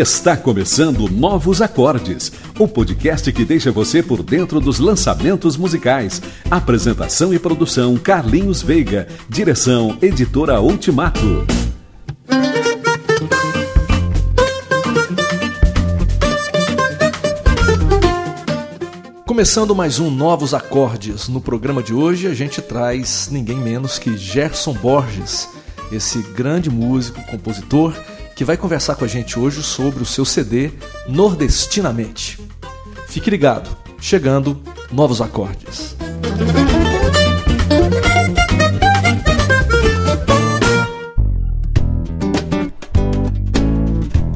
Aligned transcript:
Está 0.00 0.34
começando 0.34 1.10
Novos 1.10 1.60
Acordes, 1.60 2.32
o 2.58 2.66
podcast 2.66 3.30
que 3.30 3.44
deixa 3.44 3.70
você 3.70 4.02
por 4.02 4.22
dentro 4.22 4.58
dos 4.58 4.78
lançamentos 4.78 5.58
musicais. 5.58 6.22
Apresentação 6.50 7.34
e 7.34 7.38
produção 7.38 7.98
Carlinhos 7.98 8.62
Veiga. 8.62 9.06
Direção 9.28 9.98
Editora 10.00 10.58
Ultimato. 10.58 11.44
Começando 19.26 19.74
mais 19.74 19.98
um 19.98 20.10
Novos 20.10 20.54
Acordes. 20.54 21.28
No 21.28 21.42
programa 21.42 21.82
de 21.82 21.92
hoje 21.92 22.26
a 22.26 22.32
gente 22.32 22.62
traz 22.62 23.28
ninguém 23.30 23.58
menos 23.58 23.98
que 23.98 24.16
Gerson 24.16 24.72
Borges, 24.72 25.46
esse 25.92 26.22
grande 26.32 26.70
músico, 26.70 27.20
compositor 27.26 27.94
que 28.40 28.44
vai 28.46 28.56
conversar 28.56 28.94
com 28.94 29.04
a 29.04 29.06
gente 29.06 29.38
hoje 29.38 29.62
sobre 29.62 30.02
o 30.02 30.06
seu 30.06 30.24
CD 30.24 30.70
Nordestinamente. 31.06 32.40
Fique 33.06 33.28
ligado, 33.28 33.68
chegando 34.00 34.58
novos 34.90 35.20
acordes. 35.20 35.94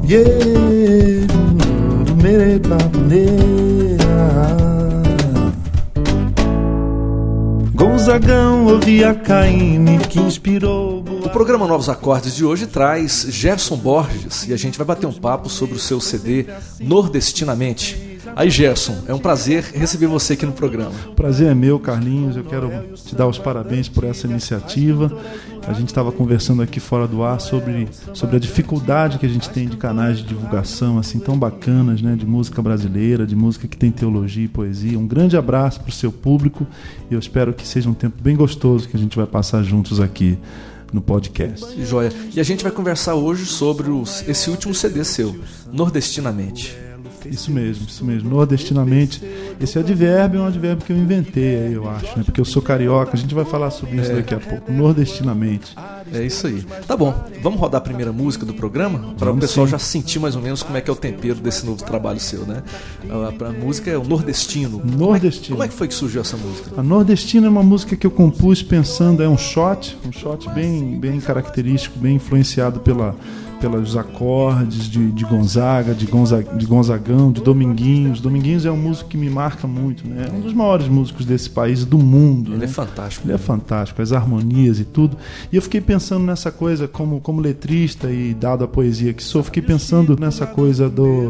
Yeah, 0.07 0.45
Gonzagão 8.05 8.67
ouvia 8.67 9.19
que 10.11 10.19
inspirou 10.19 11.03
o 11.23 11.29
programa 11.31 11.65
Novos 11.65 11.89
Acordes 11.89 12.35
de 12.35 12.45
hoje 12.45 12.67
traz 12.67 13.25
Gerson 13.31 13.75
Borges 13.77 14.47
e 14.47 14.53
a 14.53 14.57
gente 14.57 14.77
vai 14.77 14.85
bater 14.85 15.07
um 15.07 15.11
papo 15.11 15.49
sobre 15.49 15.75
o 15.75 15.79
seu 15.79 15.99
CD 15.99 16.45
Nordestinamente. 16.79 18.19
Aí, 18.35 18.47
Gerson, 18.47 18.95
é 19.07 19.13
um 19.13 19.17
prazer 19.17 19.63
receber 19.73 20.05
você 20.05 20.33
aqui 20.33 20.45
no 20.45 20.51
programa. 20.51 20.93
Prazer 21.15 21.49
é 21.49 21.55
meu, 21.55 21.79
Carlinhos. 21.79 22.37
Eu 22.37 22.43
quero 22.43 22.69
te 22.93 23.15
dar 23.15 23.25
os 23.25 23.39
parabéns 23.39 23.89
por 23.89 24.03
essa 24.03 24.27
iniciativa. 24.27 25.11
A 25.67 25.73
gente 25.73 25.87
estava 25.87 26.11
conversando 26.11 26.61
aqui 26.61 26.79
fora 26.79 27.07
do 27.07 27.23
ar 27.23 27.41
sobre, 27.41 27.87
sobre 28.13 28.35
a 28.35 28.39
dificuldade 28.39 29.17
que 29.17 29.25
a 29.25 29.29
gente 29.29 29.49
tem 29.49 29.67
de 29.67 29.77
canais 29.77 30.19
de 30.19 30.23
divulgação 30.23 30.99
assim 30.99 31.17
tão 31.19 31.37
bacanas, 31.37 32.01
né, 32.01 32.15
de 32.15 32.25
música 32.25 32.61
brasileira, 32.61 33.25
de 33.25 33.35
música 33.35 33.67
que 33.67 33.75
tem 33.75 33.91
teologia 33.91 34.45
e 34.45 34.47
poesia. 34.47 34.97
Um 34.99 35.07
grande 35.07 35.35
abraço 35.35 35.81
para 35.81 35.89
o 35.89 35.93
seu 35.93 36.11
público 36.11 36.67
e 37.09 37.13
eu 37.13 37.19
espero 37.19 37.53
que 37.53 37.67
seja 37.67 37.89
um 37.89 37.93
tempo 37.93 38.21
bem 38.21 38.35
gostoso 38.35 38.87
que 38.87 38.95
a 38.95 38.99
gente 38.99 39.17
vai 39.17 39.25
passar 39.25 39.63
juntos 39.63 39.99
aqui 39.99 40.37
no 40.93 41.01
podcast. 41.01 41.83
Joia. 41.83 42.11
E 42.33 42.39
a 42.39 42.43
gente 42.43 42.63
vai 42.63 42.71
conversar 42.71 43.15
hoje 43.15 43.45
sobre 43.45 43.89
os, 43.89 44.27
esse 44.27 44.49
último 44.49 44.73
CD 44.73 45.03
seu, 45.03 45.35
Nordestinamente. 45.71 46.84
Isso 47.29 47.51
mesmo, 47.51 47.85
isso 47.87 48.03
mesmo. 48.03 48.29
Nordestinamente. 48.29 49.21
Esse 49.59 49.79
advérbio 49.79 50.39
é 50.39 50.43
um 50.43 50.47
advérbio 50.47 50.85
que 50.85 50.91
eu 50.91 50.97
inventei 50.97 51.57
aí, 51.57 51.73
eu 51.73 51.89
acho, 51.89 52.17
né? 52.17 52.23
Porque 52.23 52.41
eu 52.41 52.45
sou 52.45 52.61
carioca, 52.61 53.11
a 53.13 53.15
gente 53.17 53.33
vai 53.33 53.45
falar 53.45 53.71
sobre 53.71 53.97
isso 53.97 54.11
é. 54.11 54.15
daqui 54.15 54.33
a 54.33 54.39
pouco. 54.39 54.71
Nordestinamente. 54.71 55.75
É 56.13 56.23
isso 56.23 56.47
aí. 56.47 56.63
Tá 56.87 56.95
bom, 56.95 57.13
vamos 57.41 57.59
rodar 57.59 57.79
a 57.79 57.83
primeira 57.83 58.11
música 58.11 58.45
do 58.45 58.53
programa? 58.53 59.13
Para 59.17 59.31
o 59.31 59.37
pessoal 59.37 59.65
sim. 59.65 59.71
já 59.71 59.79
sentir 59.79 60.19
mais 60.19 60.35
ou 60.35 60.41
menos 60.41 60.61
como 60.61 60.77
é 60.77 60.81
que 60.81 60.89
é 60.89 60.93
o 60.93 60.95
tempero 60.95 61.35
desse 61.35 61.65
novo 61.65 61.83
trabalho 61.83 62.19
seu, 62.19 62.45
né? 62.45 62.63
A, 63.09 63.47
a 63.47 63.51
música 63.51 63.89
é 63.89 63.97
o 63.97 64.03
Nordestino. 64.03 64.81
Nordestino. 64.83 64.95
Como 64.95 65.13
é, 65.15 65.29
que, 65.29 65.49
como 65.49 65.63
é 65.63 65.67
que 65.67 65.73
foi 65.73 65.87
que 65.87 65.93
surgiu 65.93 66.21
essa 66.21 66.37
música? 66.37 66.71
A 66.77 66.83
Nordestina 66.83 67.47
é 67.47 67.49
uma 67.49 67.63
música 67.63 67.95
que 67.95 68.05
eu 68.05 68.11
compus 68.11 68.61
pensando, 68.61 69.23
é 69.23 69.29
um 69.29 69.37
shot, 69.37 69.97
um 70.05 70.11
shot 70.11 70.49
bem, 70.49 70.99
bem 70.99 71.19
característico, 71.19 71.97
bem 71.99 72.15
influenciado 72.15 72.79
pela 72.79 73.15
pelos 73.69 73.97
acordes 73.97 74.89
de, 74.89 75.11
de 75.11 75.25
Gonzaga, 75.25 75.93
de, 75.93 76.05
Gonzaga, 76.05 76.55
de 76.55 76.65
Gonzagão, 76.65 77.31
de 77.31 77.41
Dominguinhos. 77.41 78.21
Dominguinhos 78.21 78.65
é 78.65 78.71
um 78.71 78.77
músico 78.77 79.09
que 79.09 79.17
me 79.17 79.29
marca 79.29 79.67
muito, 79.67 80.07
né? 80.07 80.27
É 80.29 80.31
um 80.31 80.39
dos 80.39 80.53
maiores 80.53 80.87
músicos 80.87 81.25
desse 81.25 81.49
país, 81.49 81.83
do 81.83 81.97
mundo. 81.97 82.51
Ele 82.51 82.59
né? 82.59 82.65
é 82.65 82.67
fantástico. 82.67 83.25
Ele 83.25 83.33
é 83.33 83.37
fantástico, 83.37 84.01
as 84.01 84.11
harmonias 84.11 84.79
e 84.79 84.85
tudo. 84.85 85.17
E 85.51 85.55
eu 85.55 85.61
fiquei 85.61 85.81
pensando 85.81 86.25
nessa 86.25 86.51
coisa, 86.51 86.87
como, 86.87 87.19
como 87.19 87.41
letrista 87.41 88.11
e 88.11 88.33
dado 88.33 88.63
a 88.63 88.67
poesia 88.67 89.13
que 89.13 89.23
sou, 89.23 89.43
fiquei 89.43 89.63
pensando 89.63 90.15
nessa 90.19 90.45
coisa 90.45 90.89
do, 90.89 91.29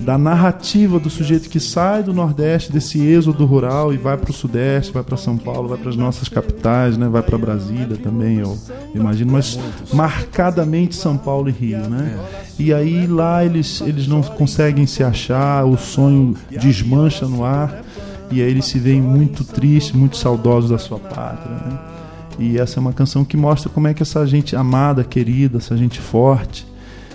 da 0.00 0.16
narrativa 0.16 1.00
do 1.00 1.10
sujeito 1.10 1.48
que 1.48 1.58
sai 1.58 2.02
do 2.02 2.12
Nordeste, 2.12 2.70
desse 2.70 3.04
êxodo 3.04 3.44
rural 3.44 3.92
e 3.92 3.96
vai 3.96 4.16
para 4.16 4.30
o 4.30 4.32
Sudeste, 4.32 4.92
vai 4.92 5.02
para 5.02 5.16
São 5.16 5.36
Paulo, 5.36 5.68
vai 5.68 5.76
para 5.76 5.90
as 5.90 5.96
nossas 5.96 6.28
capitais, 6.28 6.96
né? 6.96 7.08
vai 7.08 7.22
para 7.22 7.36
Brasília 7.36 7.96
também, 7.96 8.38
eu 8.38 8.56
imagino, 8.94 9.32
mas 9.32 9.58
marcadamente 9.92 10.94
São 10.94 11.16
Paulo 11.16 11.48
e 11.48 11.52
Rio, 11.52 11.88
né? 11.88 12.16
E 12.56 12.72
aí 12.72 13.08
lá 13.08 13.44
eles, 13.44 13.80
eles 13.80 14.06
não 14.06 14.22
conseguem 14.22 14.86
se 14.86 15.02
achar, 15.02 15.64
o 15.64 15.76
sonho 15.76 16.36
desmancha 16.48 17.26
no 17.26 17.44
ar 17.44 17.82
e 18.30 18.40
aí 18.40 18.48
eles 18.48 18.66
se 18.66 18.78
veem 18.78 19.02
muito 19.02 19.42
tristes, 19.42 19.92
muito 19.92 20.16
saudosos 20.16 20.70
da 20.70 20.78
sua 20.78 21.00
pátria, 21.00 21.54
né? 21.54 21.78
E 22.38 22.58
essa 22.58 22.78
é 22.78 22.80
uma 22.80 22.92
canção 22.92 23.24
que 23.24 23.36
mostra 23.36 23.68
como 23.68 23.88
é 23.88 23.94
que 23.94 24.02
essa 24.02 24.24
gente 24.26 24.54
amada, 24.54 25.02
querida, 25.02 25.58
essa 25.58 25.76
gente 25.76 25.98
forte, 26.00 26.66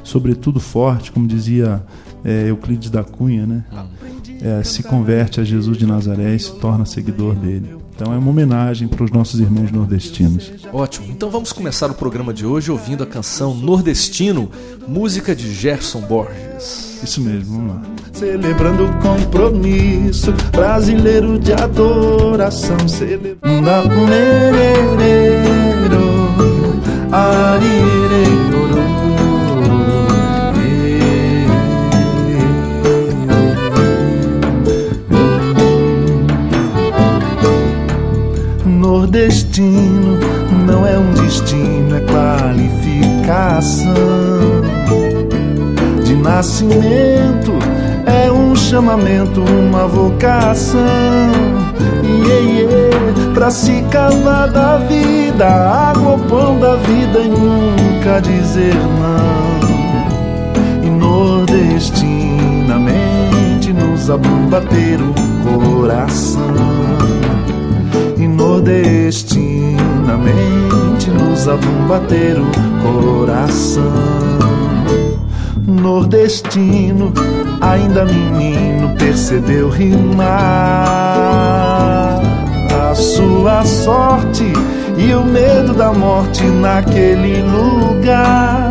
sobretudo 0.03 0.59
forte, 0.59 1.11
como 1.11 1.27
dizia 1.27 1.81
é, 2.23 2.49
Euclides 2.49 2.89
da 2.89 3.03
Cunha, 3.03 3.45
né? 3.45 3.63
É, 4.41 4.63
se 4.63 4.83
converte 4.83 5.39
a 5.39 5.43
Jesus 5.43 5.77
de 5.77 5.85
Nazaré 5.85 6.35
e 6.35 6.39
se 6.39 6.53
torna 6.55 6.85
seguidor 6.85 7.35
dele. 7.35 7.81
Então 7.93 8.13
é 8.13 8.17
uma 8.17 8.31
homenagem 8.31 8.87
para 8.87 9.03
os 9.03 9.11
nossos 9.11 9.39
irmãos 9.39 9.71
nordestinos. 9.71 10.51
Ótimo. 10.73 11.07
Então 11.09 11.29
vamos 11.29 11.53
começar 11.53 11.91
o 11.91 11.93
programa 11.93 12.33
de 12.33 12.45
hoje 12.45 12.71
ouvindo 12.71 13.03
a 13.03 13.05
canção 13.05 13.53
Nordestino, 13.53 14.49
música 14.87 15.35
de 15.35 15.53
Gerson 15.53 16.01
Borges. 16.01 16.99
Isso 17.03 17.21
mesmo, 17.21 17.57
vamos 17.57 17.75
lá. 17.75 17.81
Celebrando 18.13 18.85
o 18.85 18.93
compromisso 18.99 20.33
brasileiro 20.51 21.37
de 21.37 21.53
adoração. 21.53 22.87
Celebrando. 22.87 23.41
Destino 39.07 40.19
não 40.65 40.85
é 40.85 40.97
um 40.97 41.13
destino, 41.13 41.95
é 41.95 42.01
qualificação. 42.01 43.91
De 46.03 46.13
nascimento 46.15 47.53
é 48.05 48.29
um 48.31 48.55
chamamento, 48.55 49.41
uma 49.41 49.87
vocação. 49.87 50.81
Yeah, 52.03 53.31
pra 53.33 53.49
se 53.49 53.81
cavar 53.89 54.49
da 54.49 54.77
vida, 54.77 55.47
água, 55.47 56.19
pão 56.29 56.59
da 56.59 56.75
vida 56.75 57.19
e 57.19 57.29
nunca 57.29 58.19
dizer 58.19 58.75
não. 58.75 59.61
E 60.83 60.89
nordestinamente 60.89 63.73
nos 63.73 64.09
bater 64.49 64.99
o 65.01 65.13
coração 65.43 66.67
e 66.67 66.70
nordestinamente 68.61 71.09
nos 71.09 71.47
bater 71.87 72.37
o 72.37 72.45
coração. 72.83 73.91
Nordestino, 75.65 77.11
ainda 77.59 78.05
menino, 78.05 78.95
percebeu 78.97 79.67
rimar 79.69 80.29
a 82.89 82.93
sua 82.93 83.65
sorte 83.65 84.53
e 84.97 85.11
o 85.13 85.23
medo 85.23 85.73
da 85.73 85.91
morte 85.91 86.43
naquele 86.43 87.41
lugar. 87.41 88.69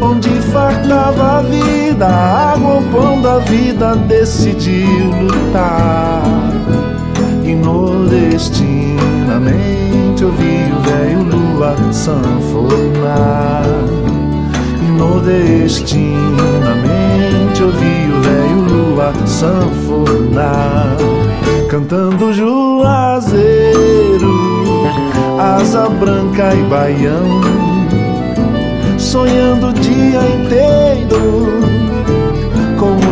Onde 0.00 0.30
fartava 0.52 1.38
a 1.38 1.42
vida, 1.42 2.06
a 2.06 2.52
água, 2.52 2.80
pão 2.92 3.20
da 3.20 3.38
vida, 3.38 3.96
decidiu 3.96 5.10
lutar 5.20 6.22
e 7.50 7.54
nordestinamente 7.54 10.24
ouvi 10.24 10.72
o 10.72 10.80
velho 10.88 11.22
lua 11.24 11.76
sanfonar. 11.92 13.66
E 14.80 14.84
nordestinamente 14.92 17.62
ouvi 17.62 18.08
o 18.08 18.22
velho 18.22 18.60
lua 18.68 19.12
sanfonar. 19.26 20.96
Cantando 21.68 22.32
juazeiro, 22.32 24.32
asa 25.38 25.88
branca 25.88 26.54
e 26.54 26.62
baião. 26.64 27.40
Sonhando 28.96 29.66
o 29.68 29.72
dia 29.72 30.20
inteiro 30.20 31.60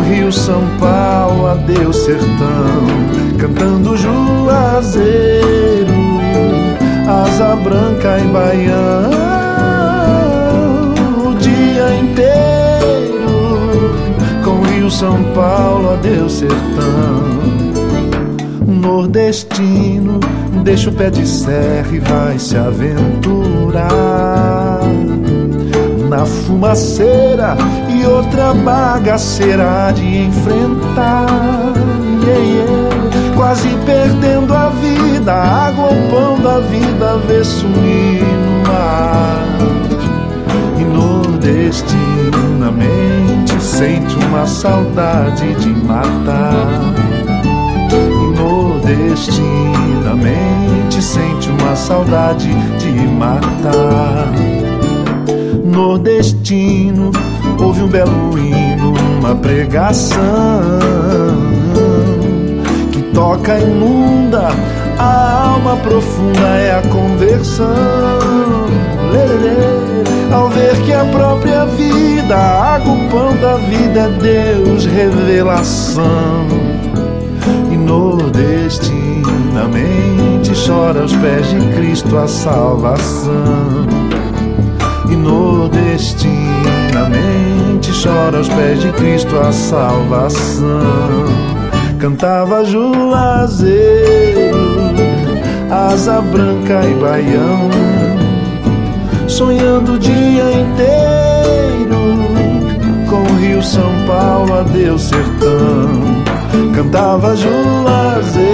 Rio 0.09 0.31
São 0.31 0.61
Paulo, 0.79 1.47
adeus 1.47 1.95
sertão. 1.97 2.87
Cantando 3.37 3.95
juazeiro, 3.95 5.93
asa 7.07 7.55
branca 7.55 8.19
em 8.19 8.27
Baião, 8.27 9.11
o 11.25 11.35
dia 11.35 11.95
inteiro 11.95 12.49
Rio, 14.79 14.89
São 14.89 15.23
Paulo, 15.35 15.93
adeus 15.93 16.33
sertão. 16.33 17.39
Nordestino, 18.65 20.19
deixa 20.63 20.89
o 20.89 20.93
pé 20.93 21.09
de 21.09 21.27
serra 21.27 21.89
e 21.91 21.99
vai 21.99 22.39
se 22.39 22.57
aventurar 22.57 24.38
na 26.19 26.25
fumaceira 26.25 27.55
e 27.87 28.05
outra 28.05 28.53
bagaceira 28.53 29.93
de 29.95 30.23
enfrentar. 30.23 31.25
Yeah, 32.21 32.43
yeah. 32.43 32.89
Quase 33.37 33.69
perdendo 33.85 34.53
a 34.53 34.67
vida, 34.67 35.33
água 35.33 35.85
ou 35.85 35.95
pão 36.09 36.37
da 36.41 36.59
vida 36.59 37.17
vê 37.25 37.41
sumir 37.41 38.21
no 38.21 38.67
mar. 38.67 39.45
E 40.77 40.83
nordestinamente 40.83 43.61
sente 43.61 44.17
uma 44.25 44.45
saudade 44.45 45.55
de 45.55 45.69
matar. 45.69 46.83
E 47.93 47.95
nordestinamente 48.37 51.01
sente 51.01 51.49
uma 51.49 51.77
saudade 51.77 52.53
de 52.77 52.91
matar 53.07 54.48
nordestino 55.79 57.09
houve 57.57 57.83
um 57.83 57.87
belo 57.87 58.37
hino, 58.37 58.93
uma 59.17 59.33
pregação 59.35 60.19
que 62.91 63.01
toca 63.13 63.57
imunda, 63.57 64.49
a 64.97 65.53
alma 65.53 65.77
profunda 65.77 66.41
é 66.41 66.79
a 66.79 66.81
conversão. 66.81 67.65
Lê, 69.13 70.33
ao 70.33 70.49
ver 70.49 70.75
que 70.81 70.91
a 70.91 71.05
própria 71.05 71.65
vida, 71.65 72.35
a 72.35 72.75
água, 72.75 72.93
o 72.93 73.07
pão 73.09 73.33
da 73.37 73.55
vida 73.55 74.01
é 74.01 74.09
Deus, 74.19 74.85
revelação. 74.85 76.45
E 77.71 77.77
nordestinamente 77.77 80.51
chora 80.67 81.03
aos 81.03 81.15
pés 81.15 81.49
de 81.49 81.55
Cristo 81.73 82.17
a 82.17 82.27
salvação 82.27 83.87
e 85.11 85.15
nordestinamente 85.15 85.58
chora 88.01 88.37
aos 88.37 88.47
pés 88.47 88.79
de 88.81 88.91
Cristo 88.93 89.37
a 89.37 89.51
salvação. 89.51 90.79
Cantava 91.97 92.63
Juazeiro, 92.63 93.71
asa 95.69 96.21
branca 96.21 96.85
e 96.85 96.93
baião, 96.93 97.69
sonhando 99.27 99.95
o 99.95 99.99
dia 99.99 100.51
inteiro 100.61 101.99
com 103.09 103.21
o 103.21 103.35
Rio 103.37 103.61
São 103.61 103.91
Paulo, 104.07 104.59
adeus 104.59 105.01
sertão. 105.03 106.23
Cantava 106.73 107.35
Juazeiro, 107.35 108.49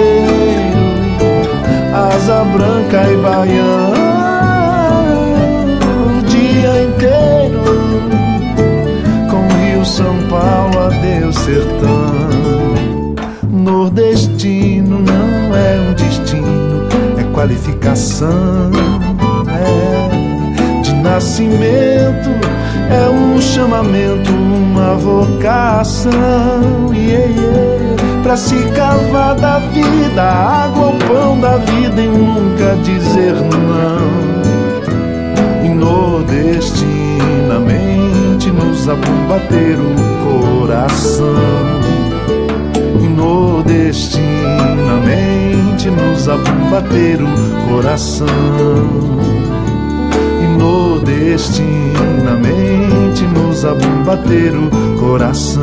asa 1.94 2.42
branca 2.44 3.08
e 3.08 3.16
baião 3.16 4.15
sertão. 11.46 13.14
Nordestino 13.48 14.98
não 14.98 15.56
é 15.56 15.78
um 15.88 15.94
destino, 15.94 16.88
é 17.16 17.22
qualificação. 17.32 18.72
É 19.48 20.82
de 20.82 20.92
nascimento, 20.94 22.30
é 22.90 23.08
um 23.08 23.40
chamamento, 23.40 24.32
uma 24.32 24.94
vocação. 24.94 26.12
Yeah, 26.92 27.26
yeah. 27.26 28.22
Pra 28.24 28.36
se 28.36 28.56
cavar 28.74 29.36
da 29.36 29.60
vida, 29.60 30.22
água, 30.22 30.88
o 30.88 30.98
pão 31.06 31.38
da 31.38 31.58
vida 31.58 32.02
e 32.02 32.08
nunca 32.08 32.74
dizer 32.82 33.34
não. 33.34 34.16
E 35.64 35.68
nordestinamente 35.68 36.96
nos 38.50 38.86
bater 39.28 39.78
o 39.78 39.94
coração. 40.24 41.36
Nordestinamente 43.16 45.90
nos 45.90 46.26
bater 46.70 47.22
o 47.22 47.28
coração. 47.68 48.26
Nordestinamente 50.58 53.24
nos 53.24 53.64
bater 54.04 54.56
o 54.56 54.70
coração. 54.98 55.62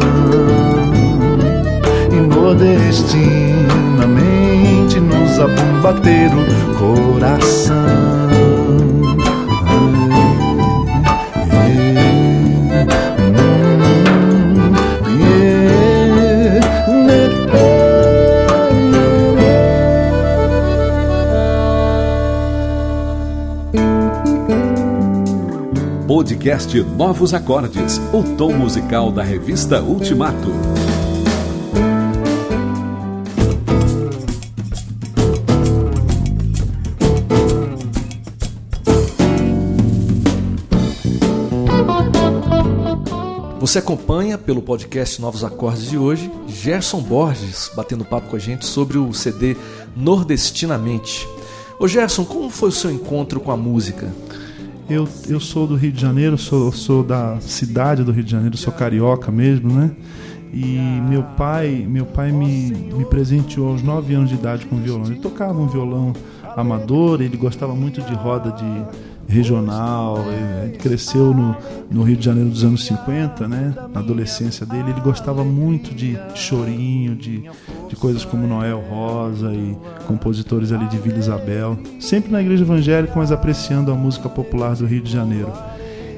E 2.11 2.15
nordestinamente 2.15 4.99
nos 4.99 5.37
bater 5.81 6.31
o 6.33 6.45
coração. 6.77 8.22
Podcast 26.43 26.77
Novos 26.97 27.33
Acordes, 27.33 28.01
o 28.11 28.21
tom 28.35 28.51
musical 28.51 29.13
da 29.13 29.23
revista 29.23 29.81
Ultimato. 29.81 30.49
Você 43.61 43.79
acompanha 43.79 44.37
pelo 44.37 44.61
podcast 44.61 45.21
Novos 45.21 45.45
Acordes 45.45 45.89
de 45.89 45.97
hoje 45.97 46.29
Gerson 46.45 46.99
Borges 46.99 47.71
batendo 47.73 48.03
papo 48.03 48.31
com 48.31 48.35
a 48.35 48.39
gente 48.39 48.65
sobre 48.65 48.97
o 48.97 49.13
CD 49.13 49.55
Nordestinamente. 49.95 51.25
Ô 51.79 51.87
Gerson, 51.87 52.25
como 52.25 52.49
foi 52.49 52.67
o 52.67 52.73
seu 52.73 52.91
encontro 52.91 53.39
com 53.39 53.49
a 53.49 53.55
música? 53.55 54.13
Eu, 54.89 55.07
eu 55.29 55.39
sou 55.39 55.65
do 55.65 55.75
Rio 55.75 55.91
de 55.91 56.01
Janeiro, 56.01 56.37
sou, 56.37 56.71
sou 56.71 57.03
da 57.03 57.39
cidade 57.39 58.03
do 58.03 58.11
Rio 58.11 58.23
de 58.23 58.31
Janeiro, 58.31 58.57
sou 58.57 58.73
carioca 58.73 59.31
mesmo, 59.31 59.71
né? 59.71 59.91
E 60.53 60.77
meu 61.09 61.23
pai, 61.23 61.85
meu 61.89 62.05
pai 62.05 62.31
me, 62.31 62.71
me 62.71 63.05
presenteou 63.05 63.69
aos 63.69 63.81
9 63.81 64.13
anos 64.13 64.29
de 64.29 64.35
idade 64.35 64.65
com 64.65 64.75
violão. 64.77 65.05
Ele 65.07 65.19
tocava 65.19 65.59
um 65.59 65.67
violão 65.67 66.13
amador, 66.55 67.21
ele 67.21 67.37
gostava 67.37 67.73
muito 67.73 68.01
de 68.01 68.13
roda 68.13 68.51
de 68.51 68.85
regional, 69.27 70.19
ele 70.65 70.77
cresceu 70.77 71.33
no, 71.33 71.55
no 71.89 72.03
Rio 72.03 72.17
de 72.17 72.25
Janeiro 72.25 72.49
dos 72.49 72.63
anos 72.63 72.85
50, 72.85 73.47
né? 73.47 73.73
Na 73.93 73.99
adolescência 73.99 74.65
dele, 74.65 74.91
ele 74.91 75.01
gostava 75.01 75.43
muito 75.43 75.93
de 75.93 76.17
chorinho, 76.35 77.15
de, 77.15 77.49
de 77.89 77.95
coisas 77.95 78.25
como 78.25 78.45
Noel 78.45 78.81
Rosa 78.81 79.53
e 79.53 79.77
compositores 80.05 80.71
ali 80.71 80.87
de 80.87 80.97
Vila 80.97 81.17
Isabel, 81.17 81.77
sempre 81.99 82.31
na 82.31 82.41
igreja 82.41 82.63
evangélica, 82.63 83.13
mas 83.15 83.31
apreciando 83.31 83.91
a 83.91 83.95
música 83.95 84.29
popular 84.29 84.75
do 84.75 84.85
Rio 84.85 85.01
de 85.01 85.11
Janeiro. 85.11 85.51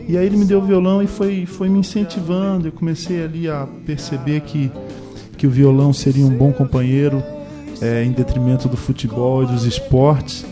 E 0.07 0.17
aí 0.17 0.25
ele 0.25 0.37
me 0.37 0.45
deu 0.45 0.59
o 0.59 0.61
violão 0.61 1.01
e 1.01 1.07
foi, 1.07 1.45
foi 1.45 1.67
me 1.67 1.79
incentivando. 1.79 2.67
Eu 2.67 2.71
comecei 2.71 3.23
ali 3.23 3.49
a 3.49 3.67
perceber 3.85 4.41
que, 4.41 4.71
que 5.35 5.47
o 5.47 5.49
violão 5.49 5.91
seria 5.91 6.25
um 6.25 6.29
bom 6.29 6.51
companheiro 6.51 7.23
é, 7.81 8.03
em 8.03 8.11
detrimento 8.11 8.69
do 8.69 8.77
futebol 8.77 9.43
e 9.43 9.47
dos 9.47 9.65
esportes. 9.65 10.45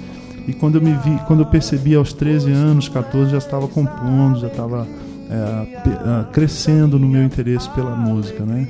E 0.48 0.54
quando 0.54 0.76
eu 0.76 0.82
me 0.82 0.94
vi, 0.94 1.18
quando 1.26 1.42
eu 1.42 1.46
percebi 1.46 1.96
aos 1.96 2.12
13 2.12 2.52
anos, 2.52 2.90
14, 2.90 3.32
já 3.32 3.38
estava 3.38 3.68
compondo, 3.68 4.40
já 4.40 4.48
estava 4.48 4.88
é, 5.30 6.32
crescendo 6.32 7.00
no 7.00 7.08
meu 7.08 7.24
interesse 7.24 7.70
pela 7.70 7.96
música, 7.96 8.46
né? 8.46 8.68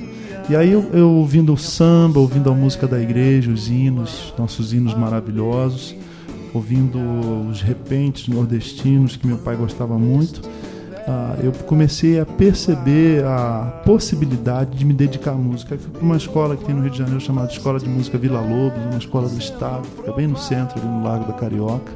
E 0.48 0.54
aí 0.54 0.72
eu, 0.72 0.82
eu 0.92 1.10
ouvindo 1.10 1.52
o 1.54 1.56
samba, 1.56 2.20
ouvindo 2.20 2.50
a 2.50 2.54
música 2.54 2.86
da 2.86 3.00
igreja, 3.00 3.50
os 3.50 3.68
hinos, 3.68 4.32
nossos 4.38 4.72
hinos 4.72 4.94
maravilhosos, 4.94 5.96
ouvindo 6.52 6.98
os 7.48 7.62
repentes 7.62 8.28
nordestinos 8.28 9.16
que 9.16 9.26
meu 9.26 9.38
pai 9.38 9.56
gostava 9.56 9.98
muito, 9.98 10.42
ah, 11.06 11.36
eu 11.42 11.52
comecei 11.66 12.18
a 12.18 12.24
perceber 12.24 13.24
a 13.24 13.82
possibilidade 13.84 14.76
de 14.76 14.84
me 14.84 14.94
dedicar 14.94 15.32
à 15.32 15.34
música. 15.34 15.76
Fui 15.76 15.90
para 15.90 16.02
uma 16.02 16.16
escola 16.16 16.56
que 16.56 16.64
tem 16.64 16.74
no 16.74 16.80
Rio 16.80 16.90
de 16.90 16.98
Janeiro 16.98 17.20
chamada 17.20 17.52
Escola 17.52 17.78
de 17.78 17.88
Música 17.88 18.16
Vila 18.16 18.40
Lobos, 18.40 18.78
uma 18.86 18.98
escola 18.98 19.28
do 19.28 19.38
estado, 19.38 19.84
fica 19.96 20.12
bem 20.12 20.26
no 20.26 20.36
centro, 20.36 20.80
ali 20.80 20.88
no 20.88 21.04
Lago 21.04 21.26
da 21.26 21.34
Carioca. 21.34 21.92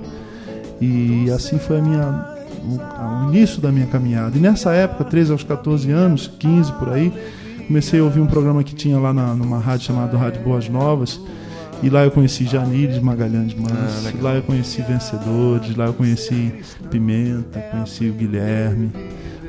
E 0.81 1.31
assim 1.31 1.59
foi 1.59 1.79
a 1.79 1.83
minha, 1.83 2.37
o, 2.63 3.27
o 3.27 3.35
início 3.35 3.61
da 3.63 3.73
minha 3.73 3.87
caminhada. 3.87 4.37
E 4.37 4.41
nessa 4.41 4.73
época, 4.73 5.05
13 5.05 5.33
aos 5.33 5.43
14 5.43 5.91
anos, 5.91 6.31
15 6.39 6.73
por 6.73 6.91
aí, 6.91 7.13
comecei 7.67 8.01
a 8.01 8.05
ouvir 8.05 8.21
um 8.21 8.27
programa 8.27 8.63
que 8.63 8.75
tinha 8.75 8.99
lá 8.99 9.13
na, 9.15 9.35
numa 9.35 9.59
rádio 9.59 9.87
chamada 9.87 10.19
Rádio 10.19 10.43
Boas 10.43 10.69
Novas 10.69 11.19
e 11.83 11.89
lá 11.91 12.05
eu 12.05 12.11
conheci 12.11 12.45
Janires 12.45 12.99
Magalhães 12.99 13.55
Manso, 13.55 13.75
ah, 13.75 14.13
lá 14.21 14.35
eu 14.35 14.43
conheci 14.43 14.83
Vencedores, 14.83 15.77
lá 15.77 15.87
eu 15.87 15.95
conheci 15.95 16.53
Pimenta, 16.91 17.61
conheci 17.71 18.09
o 18.09 18.13
Guilherme, 18.13 18.91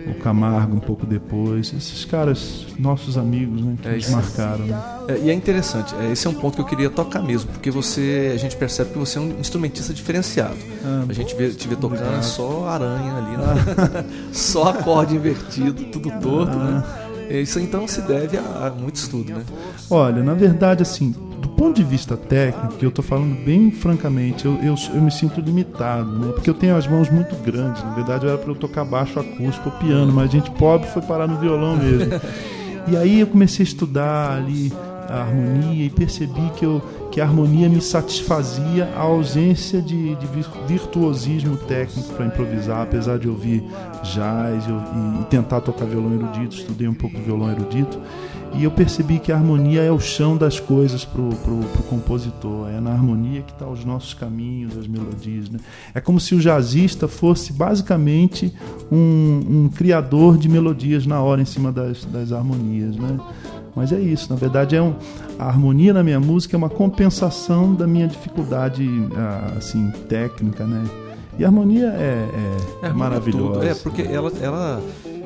o 0.08 0.14
Camargo 0.16 0.76
um 0.76 0.80
pouco 0.80 1.06
depois. 1.06 1.74
Esses 1.76 2.06
caras, 2.06 2.66
nossos 2.78 3.18
amigos, 3.18 3.62
né, 3.62 3.76
que 3.82 3.88
É 3.88 3.96
nos 3.96 4.10
marcaram. 4.10 4.66
Né? 4.66 4.82
É, 5.08 5.18
e 5.26 5.30
é 5.30 5.34
interessante, 5.34 5.94
é, 6.00 6.12
esse 6.12 6.28
é 6.28 6.30
um 6.30 6.34
ponto 6.34 6.56
que 6.56 6.62
eu 6.62 6.66
queria 6.66 6.90
tocar 6.90 7.22
mesmo, 7.22 7.52
porque 7.52 7.72
você, 7.72 8.32
a 8.34 8.38
gente 8.38 8.56
percebe 8.56 8.92
que 8.92 8.98
você 8.98 9.18
é 9.18 9.22
um 9.22 9.40
instrumentista 9.40 9.94
diferenciado. 9.94 10.58
Ah, 10.86 11.06
A 11.10 11.14
gente 11.14 11.36
vê, 11.36 11.50
te 11.50 11.68
vê 11.68 11.76
tocando 11.76 12.00
obrigado. 12.02 12.24
só 12.24 12.68
aranha 12.68 13.14
ali, 13.16 13.38
né? 13.38 14.06
só 14.32 14.70
acorde 14.70 15.16
invertido, 15.16 15.84
tudo 15.86 16.10
torto, 16.20 16.58
né? 16.58 16.84
Isso 17.30 17.60
então 17.60 17.88
se 17.88 18.02
deve 18.02 18.38
a, 18.38 18.68
a 18.68 18.70
muito 18.72 18.96
estudo, 18.96 19.32
né? 19.34 19.44
Olha, 19.90 20.24
na 20.24 20.34
verdade, 20.34 20.82
assim, 20.82 21.14
ponto 21.60 21.76
de 21.76 21.84
vista 21.84 22.16
técnico, 22.16 22.74
eu 22.82 22.90
tô 22.90 23.02
falando 23.02 23.36
bem 23.44 23.70
francamente, 23.70 24.46
eu, 24.46 24.54
eu, 24.64 24.76
eu 24.94 25.02
me 25.02 25.12
sinto 25.12 25.42
limitado, 25.42 26.10
né? 26.18 26.32
Porque 26.32 26.50
eu 26.50 26.54
tenho 26.54 26.74
as 26.74 26.88
mãos 26.88 27.10
muito 27.10 27.36
grandes. 27.36 27.84
Na 27.84 27.94
verdade, 27.94 28.26
era 28.26 28.38
para 28.38 28.50
eu 28.50 28.56
tocar 28.56 28.86
baixo 28.86 29.20
acústico 29.20 29.70
ou 29.70 29.72
piano, 29.74 30.14
mas 30.14 30.32
gente 30.32 30.50
pobre 30.52 30.88
foi 30.88 31.02
parar 31.02 31.28
no 31.28 31.38
violão 31.38 31.76
mesmo. 31.76 32.14
e 32.88 32.96
aí 32.96 33.20
eu 33.20 33.28
comecei 33.28 33.66
a 33.66 33.68
estudar 33.68 34.38
ali 34.38 34.72
a 35.10 35.20
harmonia 35.20 35.86
e 35.86 35.90
percebi 35.90 36.50
que, 36.56 36.66
eu, 36.66 36.82
que 37.12 37.20
a 37.20 37.24
harmonia 37.24 37.68
me 37.68 37.82
satisfazia 37.82 38.86
a 38.96 39.02
ausência 39.02 39.82
de, 39.82 40.16
de 40.16 40.28
vir- 40.28 40.46
virtuosismo 40.68 41.58
técnico 41.58 42.14
para 42.14 42.26
improvisar, 42.26 42.82
apesar 42.82 43.18
de 43.18 43.28
ouvir 43.28 43.64
jazz 44.04 44.64
e, 44.66 45.22
e 45.22 45.26
tentar 45.26 45.62
tocar 45.62 45.86
violão 45.86 46.14
erudito, 46.14 46.56
estudei 46.56 46.88
um 46.88 46.94
pouco 46.94 47.16
de 47.16 47.22
violão 47.24 47.52
erudito. 47.52 48.00
E 48.56 48.64
eu 48.64 48.72
percebi 48.72 49.20
que 49.20 49.32
a 49.32 49.36
harmonia 49.36 49.84
é 49.84 49.92
o 49.92 50.00
chão 50.00 50.36
das 50.36 50.60
coisas 50.60 51.06
pro, 51.06 51.30
pro, 51.30 51.58
pro 51.58 51.84
compositor. 51.84 52.68
É 52.68 52.80
na 52.80 52.92
harmonia 52.92 53.44
que 53.44 53.52
estão 53.52 53.72
os 53.72 53.86
nossos 53.86 54.16
caminhos, 54.16 54.76
as 54.76 54.88
melodias. 54.88 55.52
Né? 55.52 55.60
É 55.94 56.02
como 56.02 56.20
se 56.20 56.34
o 56.34 56.40
jazzista 56.40 57.08
fosse 57.08 57.54
basicamente 57.54 58.52
um, 58.92 59.42
um 59.48 59.70
criador 59.70 60.36
de 60.36 60.50
melodias 60.50 61.06
na 61.06 61.22
hora 61.22 61.44
em 61.44 61.46
cima 61.46 61.72
das, 61.72 62.04
das 62.06 62.32
harmonias. 62.32 62.96
Né? 62.96 63.20
Mas 63.76 63.92
é 63.92 64.00
isso, 64.00 64.30
na 64.30 64.36
verdade 64.36 64.76
é 64.76 64.82
um, 64.82 64.94
a 65.38 65.46
harmonia 65.48 65.94
na 65.94 66.04
minha 66.04 66.20
música 66.20 66.56
é 66.56 66.58
uma 66.58 66.70
compensação 66.70 67.74
da 67.74 67.88
minha 67.88 68.08
dificuldade 68.08 68.88
ah, 69.16 69.54
assim 69.58 69.92
técnica, 70.08 70.66
né? 70.66 70.84
E 71.38 71.46
a 71.46 71.48
harmonia 71.48 71.88
é, 71.98 72.28
é, 72.84 72.88
É, 72.88 72.90
maravilhosa. 72.92 73.54
tudo. 73.54 73.66
É, 73.66 73.74
porque 73.74 74.02
ela, 74.02 74.32
ela, 74.42 74.82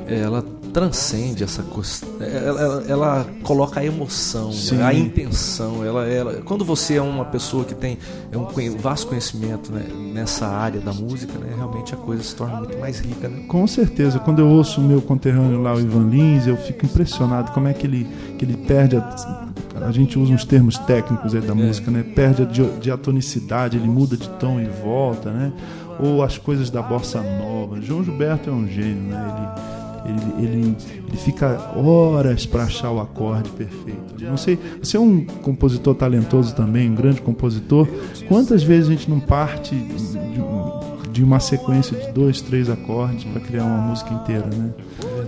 ela 0.08 0.46
transcende 0.74 1.44
essa 1.44 1.62
coisa. 1.62 2.06
Ela, 2.20 2.62
ela, 2.62 2.84
ela 2.88 3.28
coloca 3.44 3.80
a 3.80 3.86
emoção, 3.86 4.52
Sim. 4.52 4.78
né? 4.78 4.84
a 4.86 4.94
intenção. 4.94 5.86
Ela, 5.86 6.08
ela, 6.08 6.34
quando 6.44 6.66
você 6.66 6.96
é 6.96 7.02
uma 7.02 7.26
pessoa 7.26 7.64
que 7.64 7.76
tem 7.76 7.98
é 8.32 8.38
um 8.38 8.48
vasto 8.78 9.08
conhecimento 9.08 9.72
né, 9.72 9.86
nessa 10.14 10.48
área 10.48 10.82
da 10.82 10.92
música, 10.92 11.38
né, 11.38 11.54
realmente 11.56 11.94
a 11.94 11.98
coisa 11.98 12.24
se 12.24 12.36
torna 12.36 12.58
muito 12.58 12.78
mais 12.80 13.00
rica. 13.00 13.30
Né? 13.30 13.44
Com 13.48 13.68
certeza, 13.68 14.20
quando 14.20 14.40
eu 14.40 14.48
ouço 14.48 14.82
o 14.82 14.84
meu 14.84 15.02
conterrâneo 15.02 15.62
lá, 15.62 15.74
o 15.76 15.80
Ivan 15.80 16.10
Lins, 16.10 16.48
eu 16.48 16.58
fico 16.58 16.86
impressionado 16.86 17.52
como 17.52 17.68
é 17.68 17.74
que 17.74 17.86
ele, 17.86 18.08
que 18.38 18.44
ele 18.44 18.58
perde 18.58 18.98
a, 18.98 19.48
a 19.82 19.92
gente 19.92 20.18
usa 20.18 20.34
uns 20.34 20.46
termos 20.46 20.78
técnicos 20.80 21.36
aí 21.36 21.42
da 21.42 21.54
música, 21.54 21.92
né? 21.92 22.04
Perde 22.04 22.44
a 22.44 22.46
di- 22.46 22.80
diatonicidade, 22.80 23.78
ele 23.78 23.88
muda 23.88 24.16
de 24.16 24.30
tom 24.30 24.60
e 24.60 24.66
volta, 24.66 25.32
né? 25.32 25.52
Ou 26.00 26.24
as 26.24 26.38
coisas 26.38 26.70
da 26.70 26.82
bossa 26.82 27.22
nova. 27.22 27.82
João 27.82 28.04
Gilberto 28.04 28.50
é 28.50 28.54
um 28.54 28.68
gênio, 28.68 29.04
né? 29.04 29.34
Ele, 29.36 29.83
ele, 30.06 30.46
ele, 30.46 30.78
ele 31.08 31.18
fica 31.18 31.74
horas 31.76 32.46
para 32.46 32.64
achar 32.64 32.92
o 32.92 33.00
acorde 33.00 33.50
perfeito. 33.52 34.16
Não 34.22 34.38
sei, 34.38 34.60
você 34.82 34.98
é 34.98 35.00
um 35.00 35.26
compositor 35.26 35.96
talentoso 35.96 36.56
também, 36.56 36.90
um 36.90 36.96
grande 36.96 37.22
compositor. 37.22 37.88
Quantas 38.28 38.64
vezes 38.64 38.90
a 38.90 38.92
gente 38.92 39.10
não 39.10 39.20
parte 39.20 39.76
de, 39.76 41.12
de 41.12 41.24
uma 41.24 41.40
sequência 41.40 41.98
de 41.98 42.12
dois, 42.12 42.42
três 42.42 42.70
acordes 42.70 43.24
para 43.26 43.42
criar 43.42 43.66
uma 43.66 43.78
música 43.78 44.14
inteira, 44.14 44.46
né? 44.48 44.72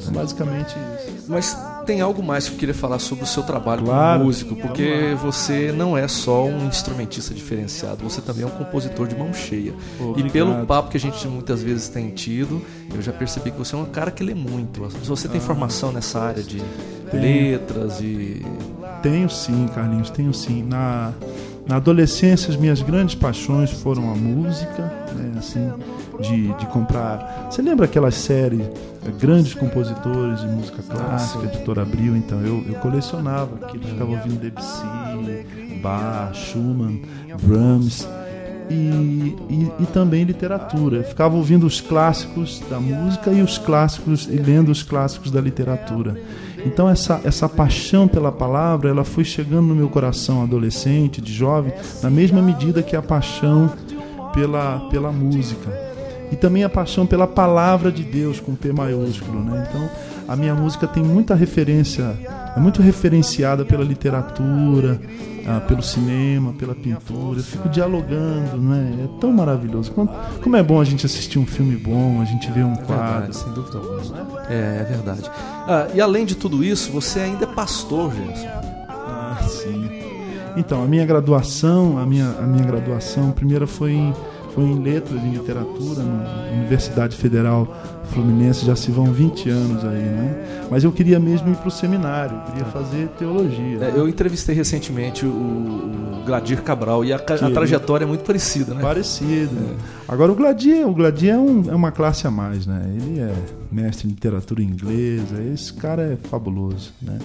É 0.07 0.11
basicamente 0.11 0.75
isso. 1.17 1.25
Mas 1.27 1.57
tem 1.85 2.01
algo 2.01 2.21
mais 2.23 2.47
que 2.49 2.55
eu 2.55 2.59
queria 2.59 2.73
falar 2.73 2.99
sobre 2.99 3.23
o 3.23 3.27
seu 3.27 3.43
trabalho 3.43 3.83
Claro. 3.83 4.13
como 4.19 4.25
músico, 4.25 4.55
porque 4.55 5.15
você 5.21 5.71
não 5.71 5.97
é 5.97 6.07
só 6.07 6.45
um 6.45 6.65
instrumentista 6.67 7.33
diferenciado, 7.33 8.03
você 8.03 8.21
também 8.21 8.43
é 8.43 8.45
um 8.47 8.49
compositor 8.51 9.07
de 9.07 9.15
mão 9.15 9.33
cheia. 9.33 9.73
E 9.99 10.03
Obrigado. 10.03 10.31
pelo 10.31 10.65
papo 10.65 10.89
que 10.89 10.97
a 10.97 10.99
gente 10.99 11.27
muitas 11.27 11.61
vezes 11.61 11.87
tem 11.89 12.09
tido, 12.09 12.61
eu 12.93 13.01
já 13.01 13.13
percebi 13.13 13.51
que 13.51 13.57
você 13.57 13.75
é 13.75 13.77
um 13.77 13.85
cara 13.85 14.11
que 14.11 14.23
lê 14.23 14.33
muito. 14.33 14.81
Você 15.03 15.27
tem 15.27 15.39
formação 15.39 15.91
nessa 15.91 16.19
área 16.19 16.43
de 16.43 16.61
Tenho. 17.11 17.23
letras 17.23 17.99
e 18.01 18.43
Tenho 19.01 19.29
sim, 19.29 19.67
Carlinhos, 19.73 20.09
tenho 20.09 20.33
sim. 20.33 20.63
Na, 20.63 21.13
na 21.67 21.77
adolescência, 21.77 22.49
as 22.49 22.55
minhas 22.55 22.81
grandes 22.81 23.15
paixões 23.15 23.71
foram 23.71 24.11
a 24.11 24.15
música, 24.15 24.83
né, 25.15 25.33
assim, 25.37 25.71
de, 26.21 26.53
de 26.53 26.65
comprar. 26.67 27.47
Você 27.49 27.61
lembra 27.61 27.85
aquelas 27.85 28.15
séries, 28.15 28.61
eh, 28.61 29.11
grandes 29.19 29.53
compositores 29.55 30.41
de 30.41 30.47
música 30.47 30.83
clássica, 30.83 31.39
sim. 31.39 31.47
editora 31.47 31.81
Abril? 31.81 32.15
Então, 32.15 32.39
eu, 32.41 32.63
eu 32.67 32.75
colecionava 32.75 33.65
aquilo, 33.65 33.83
ficava 33.83 34.11
ouvindo 34.11 34.39
Debussy, 34.39 35.81
Bach, 35.81 36.33
Schumann, 36.35 37.01
Brahms. 37.41 38.07
E, 38.67 39.35
e, 39.47 39.71
e 39.79 39.85
também 39.93 40.23
literatura. 40.23 40.97
Eu 40.97 41.03
ficava 41.03 41.35
ouvindo 41.35 41.67
os 41.67 41.79
clássicos 41.79 42.63
da 42.67 42.79
música 42.79 43.31
e 43.31 43.43
os 43.43 43.59
clássicos 43.59 44.25
e 44.25 44.37
lendo 44.37 44.71
os 44.71 44.81
clássicos 44.81 45.29
da 45.29 45.39
literatura. 45.39 46.19
Então 46.65 46.89
essa, 46.89 47.21
essa 47.23 47.47
paixão 47.47 48.07
pela 48.07 48.31
palavra, 48.31 48.89
ela 48.89 49.03
foi 49.03 49.23
chegando 49.23 49.67
no 49.67 49.75
meu 49.75 49.87
coração 49.87 50.41
adolescente, 50.41 51.21
de 51.21 51.31
jovem, 51.31 51.71
na 52.01 52.09
mesma 52.09 52.41
medida 52.41 52.81
que 52.81 52.95
a 52.95 53.01
paixão 53.01 53.71
pela, 54.33 54.79
pela 54.89 55.11
música. 55.11 55.94
E 56.31 56.35
também 56.35 56.63
a 56.63 56.69
paixão 56.69 57.05
pela 57.05 57.27
palavra 57.27 57.91
de 57.91 58.03
Deus 58.03 58.39
com 58.39 58.55
P 58.55 58.71
maiúsculo, 58.73 59.43
né? 59.43 59.67
Então, 59.69 59.89
a 60.27 60.35
minha 60.35 60.55
música 60.55 60.87
tem 60.87 61.03
muita 61.03 61.35
referência, 61.35 62.17
é 62.55 62.59
muito 62.59 62.81
referenciada 62.81 63.63
pela 63.63 63.83
literatura, 63.83 64.99
ah, 65.47 65.59
pelo 65.67 65.83
cinema, 65.83 66.51
pela 66.53 66.73
pintura. 66.73 67.39
Eu 67.39 67.43
fico 67.43 67.69
dialogando, 67.69 68.57
né? 68.57 69.05
É 69.05 69.19
tão 69.21 69.31
maravilhoso. 69.31 69.91
Como, 69.91 70.09
como 70.41 70.55
é 70.55 70.63
bom 70.63 70.81
a 70.81 70.83
gente 70.83 71.05
assistir 71.05 71.37
um 71.37 71.45
filme 71.45 71.75
bom, 71.75 72.19
a 72.21 72.25
gente 72.25 72.49
ver 72.51 72.65
um 72.65 72.73
É 72.73 72.77
quadro. 72.77 73.05
verdade, 73.11 73.37
sem 73.37 73.53
dúvida 73.53 73.77
alguma. 73.77 74.01
É, 74.49 74.79
é 74.81 74.83
verdade. 74.89 75.29
Ah, 75.67 75.87
e 75.93 76.01
além 76.01 76.25
de 76.25 76.35
tudo 76.35 76.63
isso, 76.63 76.91
você 76.91 77.19
ainda 77.19 77.43
é 77.43 77.47
pastor, 77.47 78.11
Gerson. 78.11 78.47
Ah, 78.89 79.37
sim. 79.47 79.89
Então, 80.57 80.81
a 80.83 80.87
minha 80.87 81.05
graduação, 81.05 81.99
a 81.99 82.05
minha, 82.05 82.29
a 82.39 82.43
minha 82.43 82.63
graduação, 82.65 83.31
primeira 83.31 83.67
foi 83.67 83.91
em, 83.91 84.13
foi 84.55 84.63
em 84.63 84.81
letras 84.81 85.21
e 85.21 85.27
literatura 85.27 86.01
na 86.01 86.47
Universidade 86.53 87.15
Federal 87.17 87.67
Fluminense, 88.05 88.65
já 88.65 88.75
se 88.75 88.89
vão 88.89 89.05
20 89.11 89.49
anos 89.49 89.83
aí, 89.83 89.97
né? 90.01 90.65
Mas 90.71 90.83
eu 90.83 90.91
queria 90.91 91.19
mesmo 91.19 91.49
ir 91.51 91.55
para 91.57 91.67
o 91.67 91.71
seminário, 91.71 92.39
queria 92.47 92.65
fazer 92.65 93.07
teologia. 93.19 93.79
É, 93.81 93.93
eu 93.95 94.07
entrevistei 94.07 94.55
recentemente 94.55 95.25
o, 95.25 95.29
o 95.29 96.23
Gladir 96.25 96.61
Cabral 96.63 97.03
e 97.03 97.11
a, 97.11 97.17
a 97.17 97.49
trajetória 97.51 98.05
é 98.05 98.07
muito 98.07 98.23
parecida, 98.23 98.73
né? 98.73 98.81
Parecido. 98.81 99.75
Agora 100.07 100.31
o 100.31 100.35
Gladir, 100.35 100.87
o 100.87 100.93
Gladir 100.93 101.33
é, 101.33 101.37
um- 101.37 101.69
é 101.69 101.75
uma 101.75 101.91
classe 101.91 102.25
a 102.25 102.31
mais, 102.31 102.65
né? 102.65 102.81
Ele 102.95 103.19
é 103.19 103.33
mestre 103.71 104.07
em 104.07 104.11
literatura 104.11 104.61
inglesa, 104.63 105.41
esse 105.53 105.73
cara 105.73 106.01
é 106.03 106.15
fabuloso, 106.29 106.93
né? 107.01 107.17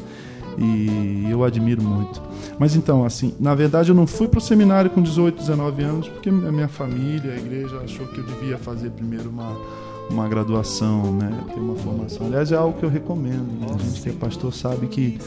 E 0.58 1.28
eu 1.30 1.44
admiro 1.44 1.82
muito. 1.82 2.20
Mas 2.58 2.74
então, 2.74 3.04
assim, 3.04 3.34
na 3.40 3.54
verdade 3.54 3.90
eu 3.90 3.94
não 3.94 4.06
fui 4.06 4.28
pro 4.28 4.40
seminário 4.40 4.90
com 4.90 5.02
18, 5.02 5.38
19 5.38 5.82
anos, 5.82 6.08
porque 6.08 6.28
a 6.28 6.32
minha 6.32 6.68
família, 6.68 7.32
a 7.32 7.36
igreja 7.36 7.78
achou 7.78 8.06
que 8.08 8.18
eu 8.18 8.24
devia 8.24 8.58
fazer 8.58 8.90
primeiro 8.90 9.30
uma 9.30 9.56
uma 10.10 10.28
graduação, 10.28 11.12
né, 11.12 11.30
ter 11.54 11.60
uma 11.60 11.74
formação. 11.76 12.26
Aliás, 12.26 12.52
é 12.52 12.56
algo 12.56 12.78
que 12.78 12.84
eu 12.84 12.90
recomendo. 12.90 13.46
Né? 13.60 13.66
A 13.74 13.78
gente 13.78 14.02
que 14.02 14.08
é 14.08 14.12
pastor 14.12 14.52
sabe 14.52 14.86
que 14.86 15.18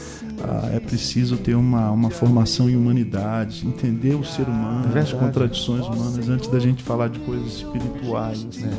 ah, 0.42 0.70
é 0.72 0.80
preciso 0.80 1.36
ter 1.36 1.54
uma, 1.54 1.90
uma 1.90 2.10
formação 2.10 2.68
em 2.68 2.76
humanidade, 2.76 3.66
entender 3.66 4.14
o 4.14 4.24
ser 4.24 4.46
humano, 4.46 4.96
É 4.96 5.00
as 5.00 5.12
contradições 5.12 5.86
humanas, 5.86 6.28
antes 6.28 6.48
da 6.48 6.58
gente 6.58 6.82
falar 6.82 7.08
de 7.08 7.18
coisas 7.20 7.54
espirituais. 7.54 8.46
assim. 8.48 8.70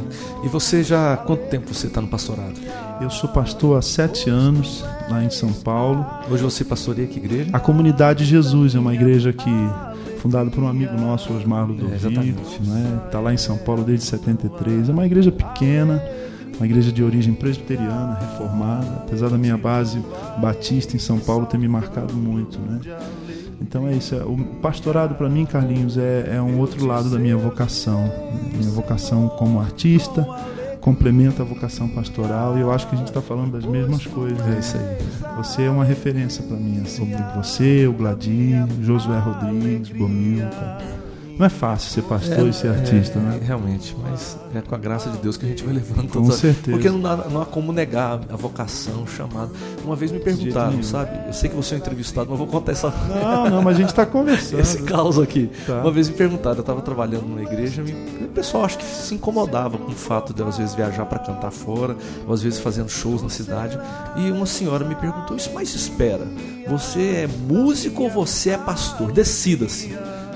E 0.43 0.47
você 0.47 0.83
já. 0.83 1.13
há 1.13 1.17
Quanto 1.17 1.47
tempo 1.49 1.73
você 1.73 1.87
está 1.87 2.01
no 2.01 2.07
pastorado? 2.07 2.55
Eu 3.01 3.09
sou 3.09 3.29
pastor 3.29 3.77
há 3.77 3.81
sete 3.81 4.29
anos 4.29 4.83
lá 5.09 5.23
em 5.23 5.29
São 5.29 5.51
Paulo. 5.51 6.05
Hoje 6.29 6.43
você 6.43 6.63
pastoreia 6.63 7.07
que 7.07 7.17
igreja? 7.17 7.49
A 7.51 7.59
Comunidade 7.59 8.25
Jesus 8.25 8.75
é 8.75 8.79
uma 8.79 8.93
igreja 8.93 9.33
que 9.33 9.49
fundada 10.25 10.49
por 10.49 10.63
um 10.63 10.67
amigo 10.67 10.97
nosso, 10.99 11.31
Osmar 11.31 11.67
Ludovico, 11.67 11.93
exatamente. 11.95 12.61
né? 12.63 12.99
Tá 13.11 13.19
lá 13.19 13.31
em 13.31 13.37
São 13.37 13.57
Paulo 13.57 13.83
desde 13.83 14.05
73. 14.05 14.89
É 14.89 14.91
uma 14.91 15.05
igreja 15.05 15.31
pequena, 15.31 16.01
uma 16.57 16.65
igreja 16.65 16.91
de 16.91 17.03
origem 17.03 17.31
presbiteriana, 17.35 18.17
reformada, 18.19 18.87
apesar 19.05 19.29
da 19.29 19.37
minha 19.37 19.55
base 19.55 20.01
batista 20.39 20.95
em 20.95 20.99
São 20.99 21.19
Paulo 21.19 21.45
ter 21.45 21.59
me 21.59 21.67
marcado 21.67 22.15
muito, 22.15 22.57
né? 22.59 22.79
Então 23.61 23.87
é 23.87 23.93
isso. 23.93 24.15
é- 24.15 24.23
O 24.23 24.35
pastorado 24.63 25.13
para 25.13 25.29
mim, 25.29 25.45
Carlinhos, 25.45 25.95
é, 25.95 26.31
é 26.37 26.41
um 26.41 26.57
outro 26.59 26.85
lado 26.87 27.07
da 27.09 27.19
minha 27.19 27.37
vocação. 27.37 28.11
Minha 28.57 28.71
vocação 28.71 29.27
como 29.29 29.59
artista 29.59 30.27
complementa 30.85 31.41
a 31.41 31.45
vocação 31.45 31.87
pastoral 31.87 32.55
e 32.55 32.61
eu 32.61 32.71
acho 32.71 32.87
que 32.87 32.93
a 32.93 32.97
gente 32.99 33.07
está 33.07 33.19
falando 33.19 33.53
das 33.53 33.65
mesmas 33.65 34.05
coisas. 34.05 34.39
É 34.47 34.59
isso 34.59 34.77
aí. 34.77 35.35
Você 35.35 35.63
é 35.63 35.69
uma 35.69 35.83
referência 35.83 36.43
para 36.43 36.55
mim, 36.55 36.79
assim. 36.79 37.11
Você, 37.37 37.87
o 37.87 37.93
Gladir, 37.93 38.63
Josué 38.83 39.17
Rodrigues, 39.17 39.89
Gomilca. 39.89 40.77
Não 41.37 41.45
é 41.45 41.49
fácil 41.49 41.89
ser 41.91 42.01
pastor 42.03 42.39
É, 42.45 42.49
e 42.49 42.53
ser 42.53 42.67
é, 42.67 42.69
artista, 42.71 43.19
é, 43.19 43.21
né? 43.21 43.39
Realmente, 43.43 43.95
mas 44.01 44.37
é 44.55 44.61
com 44.61 44.73
a 44.73 44.77
graça 44.77 45.09
de 45.09 45.17
Deus 45.17 45.35
que 45.35 45.45
a 45.45 45.49
gente 45.49 45.63
vai 45.63 45.73
levando 45.73 46.03
Com 46.03 46.07
todas 46.07 46.29
as- 46.35 46.35
certeza. 46.39 46.71
Porque 46.71 46.89
não 46.89 47.05
há, 47.11 47.17
não 47.29 47.41
há 47.41 47.45
como 47.45 47.73
negar 47.73 48.21
a 48.29 48.35
vocação, 48.37 49.03
o 49.03 49.07
chamado. 49.07 49.51
Uma 49.83 49.95
vez 49.95 50.11
me 50.11 50.19
perguntaram, 50.19 50.81
sabe? 50.81 51.11
Eu 51.27 51.33
sei 51.33 51.49
que 51.49 51.55
você 51.55 51.75
é 51.75 51.77
um 51.77 51.81
entrevistado, 51.81 52.27
mas 52.29 52.37
vou 52.39 52.47
contar 52.47 52.71
essa, 52.71 52.89
Não, 52.89 53.49
não, 53.49 53.61
mas 53.61 53.75
a 53.75 53.79
gente 53.79 53.89
está 53.89 54.05
conversando. 54.07 54.59
esse 54.61 54.81
caos 54.83 55.19
aqui. 55.19 55.49
Tá. 55.67 55.81
Uma 55.81 55.91
vez 55.91 56.07
me 56.09 56.15
perguntaram, 56.15 56.55
eu 56.55 56.61
estava 56.61 56.81
trabalhando 56.81 57.23
numa 57.25 57.41
igreja, 57.43 57.83
me- 57.83 57.91
o 57.91 58.27
pessoal 58.29 58.63
acho 58.65 58.77
que 58.77 58.85
se 58.85 59.13
incomodava 59.15 59.77
com 59.77 59.91
o 59.91 59.95
fato 59.95 60.33
de 60.33 60.41
eu, 60.41 60.47
às 60.47 60.57
vezes 60.57 60.73
viajar 60.73 61.05
para 61.05 61.19
cantar 61.19 61.51
fora, 61.51 61.97
ou 62.25 62.33
às 62.33 62.41
vezes 62.41 62.59
fazendo 62.59 62.87
shows 62.89 63.21
na 63.21 63.29
cidade. 63.29 63.77
E 64.15 64.31
uma 64.31 64.45
senhora 64.45 64.85
me 64.85 64.95
perguntou: 64.95 65.35
Isso, 65.35 65.51
mas 65.53 65.75
espera, 65.75 66.25
você 66.67 67.25
é 67.25 67.27
músico 67.27 68.03
ou 68.03 68.09
você 68.09 68.51
é 68.51 68.57
pastor? 68.57 69.11
Decida-se. 69.11 69.93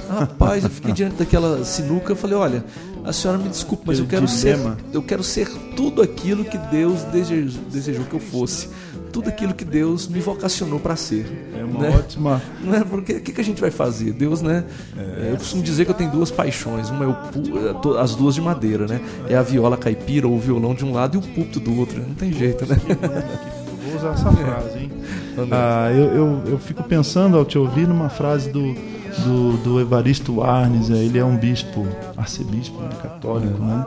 Rapaz, 0.09 0.63
eu 0.63 0.69
fiquei 0.69 0.91
diante 0.91 1.15
daquela 1.17 1.63
sinuca, 1.63 2.11
eu 2.11 2.15
falei, 2.15 2.35
olha, 2.35 2.65
a 3.05 3.13
senhora 3.13 3.37
me 3.39 3.47
desculpe, 3.47 3.83
mas 3.85 3.99
eu 3.99 4.05
quero 4.05 4.27
ser, 4.27 4.55
dilema. 4.55 4.77
eu 4.91 5.01
quero 5.01 5.23
ser 5.23 5.47
tudo 5.75 6.01
aquilo 6.01 6.43
que 6.43 6.57
Deus 6.57 7.03
desejou, 7.03 7.61
desejou 7.71 8.05
que 8.05 8.15
eu 8.15 8.19
fosse, 8.19 8.69
tudo 9.11 9.29
aquilo 9.29 9.53
que 9.53 9.63
Deus 9.63 10.07
me 10.07 10.19
vocacionou 10.19 10.79
para 10.79 10.95
ser. 10.95 11.49
É 11.55 11.63
uma 11.63 11.79
né? 11.81 11.95
ótima. 11.97 12.41
Não 12.61 12.75
é 12.75 12.83
porque 12.83 13.13
o 13.13 13.21
que, 13.21 13.31
que 13.33 13.41
a 13.41 13.43
gente 13.43 13.61
vai 13.61 13.71
fazer? 13.71 14.13
Deus, 14.13 14.41
né? 14.41 14.65
é, 14.97 15.31
eu 15.31 15.37
costumo 15.37 15.63
dizer 15.63 15.85
que 15.85 15.91
eu 15.91 15.95
tenho 15.95 16.11
duas 16.11 16.31
paixões. 16.31 16.89
Uma 16.89 17.05
é 17.05 17.07
o 17.07 17.97
é 17.97 18.01
as 18.01 18.15
duas 18.15 18.35
de 18.35 18.41
madeira, 18.41 18.85
né? 18.87 19.01
É 19.27 19.35
a 19.35 19.41
viola 19.41 19.77
caipira 19.77 20.27
ou 20.27 20.35
o 20.35 20.39
violão 20.39 20.73
de 20.73 20.85
um 20.85 20.93
lado 20.93 21.15
e 21.15 21.17
o 21.17 21.21
púlpito 21.21 21.59
do 21.59 21.77
outro. 21.77 22.01
Não 22.01 22.15
tem 22.15 22.31
jeito, 22.31 22.65
né? 22.65 22.77
Vou 23.83 23.95
usar 23.95 24.13
essa 24.13 24.31
frase, 24.31 24.79
hein? 24.79 24.91
Ah, 25.51 25.89
eu, 25.91 26.05
eu, 26.13 26.41
eu 26.45 26.59
fico 26.59 26.83
pensando 26.83 27.37
ao 27.37 27.45
te 27.45 27.57
ouvir 27.57 27.87
numa 27.87 28.09
frase 28.09 28.51
do, 28.51 28.75
do, 29.17 29.57
do 29.57 29.79
Evaristo 29.79 30.41
Arnes, 30.41 30.89
é, 30.89 30.97
ele 30.97 31.17
é 31.17 31.25
um 31.25 31.37
bispo, 31.37 31.85
arcebispo 32.17 32.79
né, 32.81 32.89
católico, 33.01 33.61
né? 33.63 33.85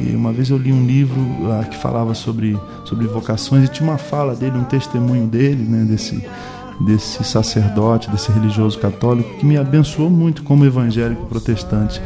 E 0.00 0.16
uma 0.16 0.32
vez 0.32 0.50
eu 0.50 0.56
li 0.56 0.72
um 0.72 0.84
livro 0.84 1.20
ah, 1.52 1.64
que 1.64 1.76
falava 1.76 2.14
sobre, 2.14 2.58
sobre 2.84 3.06
vocações 3.06 3.64
e 3.64 3.68
tinha 3.68 3.88
uma 3.88 3.98
fala 3.98 4.34
dele, 4.34 4.56
um 4.56 4.64
testemunho 4.64 5.26
dele, 5.26 5.62
né, 5.62 5.84
desse, 5.84 6.24
desse 6.80 7.22
sacerdote, 7.22 8.10
desse 8.10 8.32
religioso 8.32 8.78
católico, 8.78 9.36
que 9.38 9.46
me 9.46 9.56
abençoou 9.56 10.10
muito 10.10 10.42
como 10.42 10.64
evangélico 10.64 11.26
protestante. 11.26 12.00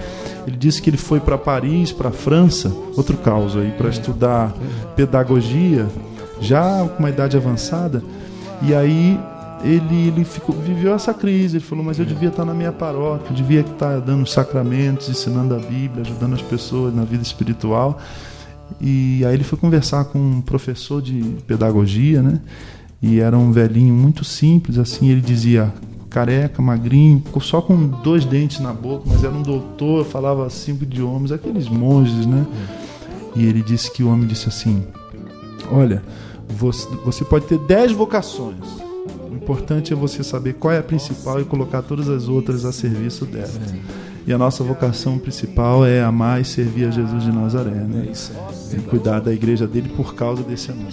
Ele 0.46 0.56
disse 0.56 0.82
que 0.82 0.90
ele 0.90 0.96
foi 0.96 1.20
para 1.20 1.38
Paris, 1.38 1.90
para 1.92 2.08
a 2.08 2.12
França, 2.12 2.73
outro 2.96 3.16
caos 3.16 3.56
aí, 3.56 3.70
para 3.73 3.88
estudar 3.88 4.52
pedagogia, 4.94 5.87
já 6.40 6.87
com 6.88 6.99
uma 6.99 7.08
idade 7.11 7.37
avançada, 7.37 8.02
e 8.62 8.75
aí 8.75 9.18
ele, 9.62 10.08
ele 10.08 10.25
ficou, 10.25 10.54
viveu 10.54 10.94
essa 10.94 11.14
crise. 11.14 11.56
Ele 11.56 11.64
falou: 11.64 11.84
Mas 11.84 11.98
eu 11.98 12.04
devia 12.04 12.28
estar 12.28 12.44
na 12.44 12.54
minha 12.54 12.72
paróquia, 12.72 13.30
eu 13.30 13.34
devia 13.34 13.60
estar 13.60 14.00
dando 14.00 14.22
os 14.22 14.32
sacramentos, 14.32 15.08
ensinando 15.08 15.54
a 15.54 15.58
Bíblia, 15.58 16.02
ajudando 16.02 16.34
as 16.34 16.42
pessoas 16.42 16.94
na 16.94 17.04
vida 17.04 17.22
espiritual. 17.22 17.98
E 18.80 19.25
aí 19.25 19.34
ele 19.34 19.44
foi 19.44 19.58
conversar 19.58 20.04
com 20.06 20.18
um 20.18 20.40
professor 20.40 21.00
de 21.00 21.22
pedagogia, 21.46 22.22
né? 22.22 22.40
E 23.00 23.20
era 23.20 23.36
um 23.36 23.52
velhinho 23.52 23.94
muito 23.94 24.25
simples, 24.25 24.78
assim. 24.78 25.08
Ele 25.08 25.20
dizia: 25.20 25.72
careca, 26.10 26.60
magrinho, 26.62 27.22
só 27.40 27.60
com 27.60 27.86
dois 27.86 28.25
dentes 28.25 28.60
na 28.60 28.72
boca, 28.72 29.04
mas 29.06 29.22
era 29.22 29.34
um 29.34 29.42
doutor, 29.42 30.04
falava 30.04 30.48
cinco 30.50 30.84
idiomas, 30.84 31.32
aqueles 31.32 31.68
monges, 31.68 32.26
né? 32.26 32.46
E 33.34 33.44
ele 33.44 33.62
disse 33.62 33.90
que 33.90 34.02
o 34.02 34.10
homem 34.10 34.26
disse 34.26 34.48
assim: 34.48 34.84
Olha, 35.70 36.02
você, 36.48 36.88
você 37.04 37.25
pode 37.25 37.46
ter 37.46 37.58
dez 37.58 37.92
vocações. 37.92 38.85
Importante 39.47 39.93
é 39.93 39.97
você 39.97 40.25
saber 40.25 40.54
qual 40.54 40.75
é 40.75 40.78
a 40.78 40.82
principal 40.82 41.41
e 41.41 41.45
colocar 41.45 41.80
todas 41.80 42.09
as 42.09 42.26
outras 42.26 42.65
a 42.65 42.73
serviço 42.73 43.25
dela. 43.25 43.49
E 44.26 44.32
a 44.32 44.37
nossa 44.37 44.65
vocação 44.65 45.21
principal 45.21 45.87
é 45.87 46.02
amar 46.02 46.41
e 46.41 46.45
servir 46.45 46.89
a 46.89 46.91
Jesus 46.91 47.23
de 47.23 47.30
Nazaré, 47.30 47.71
né? 47.71 48.06
É 48.09 48.11
isso. 48.11 48.32
E 48.73 48.80
cuidar 48.80 49.21
da 49.21 49.32
igreja 49.32 49.65
dele 49.65 49.89
por 49.91 50.17
causa 50.17 50.43
desse 50.43 50.73
amor. 50.73 50.91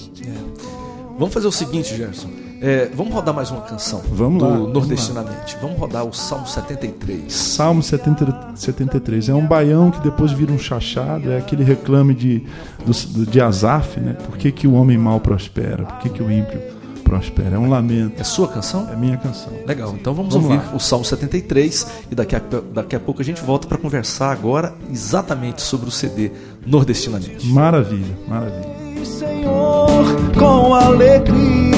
Vamos 1.18 1.34
fazer 1.34 1.48
o 1.48 1.52
seguinte, 1.52 1.98
Gerson. 1.98 2.30
É, 2.62 2.92
vamos 2.94 3.12
rodar 3.12 3.34
mais 3.34 3.52
uma 3.52 3.62
canção 3.62 4.02
Vamos 4.12 4.38
do 4.38 4.48
lá, 4.48 4.56
vamos 4.56 4.74
Nordestinamente. 4.74 5.58
Vamos 5.60 5.80
rodar 5.80 6.06
o 6.06 6.14
Salmo 6.14 6.46
73. 6.46 7.34
Salmo 7.34 7.82
70, 7.82 8.52
73 8.54 9.30
é 9.30 9.34
um 9.34 9.48
baião 9.48 9.90
que 9.90 10.00
depois 10.00 10.32
vira 10.32 10.52
um 10.52 10.60
chachado, 10.60 11.32
é 11.32 11.40
aquele 11.40 11.64
reclame 11.64 12.14
de, 12.14 12.44
do, 12.86 13.26
de 13.26 13.42
Asaf, 13.42 14.00
né? 14.00 14.14
Por 14.14 14.38
que, 14.38 14.52
que 14.52 14.68
o 14.68 14.74
homem 14.74 14.96
mal 14.96 15.20
prospera? 15.20 15.86
Por 15.86 15.98
que, 15.98 16.10
que 16.10 16.22
o 16.22 16.32
ímpio 16.32 16.83
prospera? 17.18 17.56
É 17.56 17.60
um 17.60 17.70
lamento. 17.70 18.20
É 18.20 18.24
sua 18.24 18.48
canção? 18.48 18.90
É 18.92 18.96
minha 18.96 19.18
canção. 19.18 19.52
Legal, 19.68 19.94
então 20.00 20.14
vamos, 20.14 20.34
Vamos 20.34 20.50
ouvir 20.50 20.64
lá. 20.66 20.76
o 20.76 20.80
Salmo 20.80 21.06
73 21.06 21.88
e 22.12 22.16
daqui 22.16 22.36
a, 22.36 22.42
daqui 22.74 22.96
a 22.96 23.00
pouco 23.00 23.22
a 23.22 23.26
gente 23.26 23.42
volta 23.42 23.68
para 23.68 23.78
conversar 23.78 24.32
agora 24.32 24.74
exatamente 24.92 25.62
sobre 25.62 25.88
o 25.88 25.92
CD 25.92 26.32
Nordestinamente. 26.66 27.46
Maravilha, 27.48 28.18
maravilha. 28.28 28.74
Senhor, 29.06 29.88
com 30.38 30.74
alegria. 30.74 31.73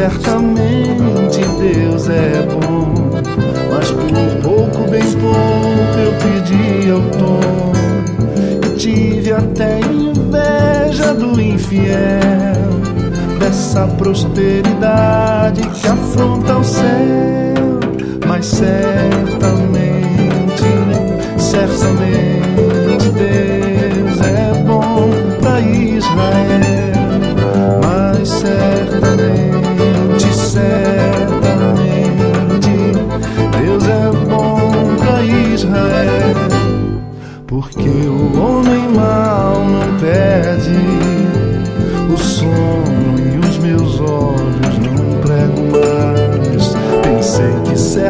Certamente 0.00 1.40
Deus 1.58 2.08
é 2.08 2.46
bom. 2.46 3.10
Mas 3.70 3.90
por 3.90 4.42
pouco, 4.42 4.90
bem 4.90 5.02
pouco, 5.12 5.98
eu 5.98 6.12
pedi 6.22 6.90
ao 6.90 7.02
tom. 7.18 7.72
E 8.66 8.76
tive 8.76 9.32
até 9.32 9.80
inveja 9.80 11.12
do 11.12 11.38
infiel. 11.38 11.90
Dessa 13.38 13.86
prosperidade 13.86 15.60
que 15.68 15.86
afronta 15.86 16.56
o 16.56 16.64
céu 16.64 17.40
mas 18.30 18.46
certamente, 18.46 19.69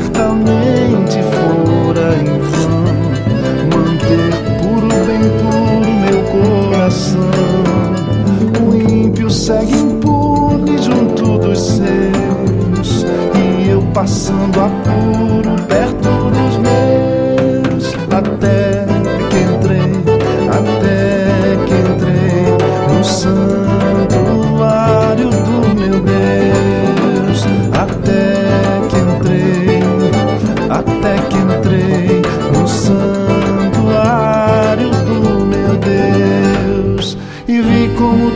certamente 0.01 1.21
fora 1.23 2.17
em 2.17 2.39
vão 2.39 2.85
manter 3.71 4.33
puro, 4.61 4.89
bem 5.07 5.25
puro 5.41 5.91
meu 6.05 6.21
coração. 6.25 7.31
O 8.61 8.65
ímpio 8.91 9.31
segue 9.31 9.75
impune 9.75 10.79
junto 10.79 11.39
dos 11.39 11.61
seus, 11.61 13.07
e 13.35 13.69
eu 13.69 13.83
passando 13.93 14.61
apuro 14.61 15.00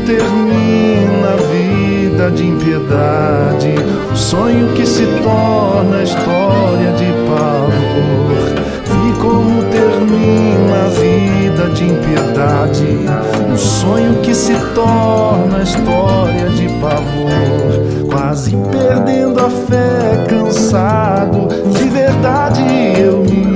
termina 0.04 1.32
a 1.32 1.36
vida 1.36 2.30
de 2.30 2.46
impiedade, 2.46 3.74
o 4.12 4.16
sonho 4.16 4.72
que 4.74 4.86
se 4.86 5.06
torna 5.22 6.02
história 6.02 6.92
de 6.92 7.12
pavor. 7.26 8.64
Vi 8.86 9.12
como 9.20 9.62
termina 9.64 10.84
a 10.84 10.88
vida 10.88 11.68
de 11.74 11.84
impiedade, 11.84 12.98
um 13.52 13.56
sonho 13.56 14.20
que 14.20 14.34
se 14.34 14.54
torna 14.74 15.62
história 15.62 16.48
de 16.50 16.68
pavor. 16.80 17.44
a 19.44 19.50
fé 19.50 20.24
cansado. 20.28 21.48
De 21.72 21.88
verdade 21.90 22.62
eu 22.98 23.18
me 23.18 23.53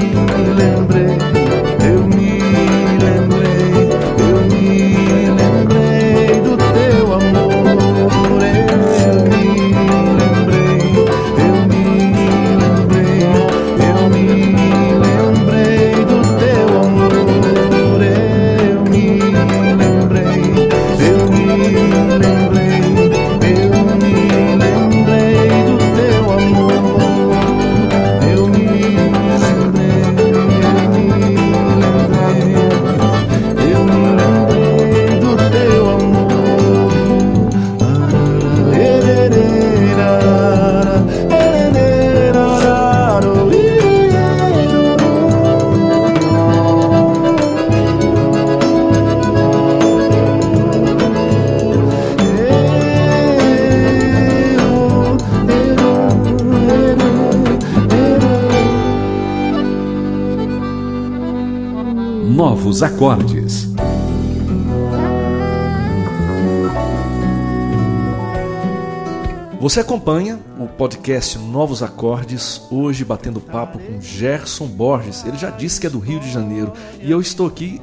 acordes. 62.98 63.68
Você 69.60 69.78
acompanha 69.78 70.40
o 70.58 70.66
podcast 70.66 71.38
Novos 71.38 71.80
Acordes, 71.80 72.60
hoje 72.72 73.04
batendo 73.04 73.38
papo 73.40 73.78
com 73.78 74.00
Gerson 74.00 74.66
Borges. 74.66 75.24
Ele 75.24 75.38
já 75.38 75.50
disse 75.50 75.80
que 75.80 75.86
é 75.86 75.90
do 75.90 76.00
Rio 76.00 76.18
de 76.18 76.28
Janeiro 76.28 76.72
e 77.00 77.08
eu 77.08 77.20
estou 77.20 77.46
aqui 77.46 77.80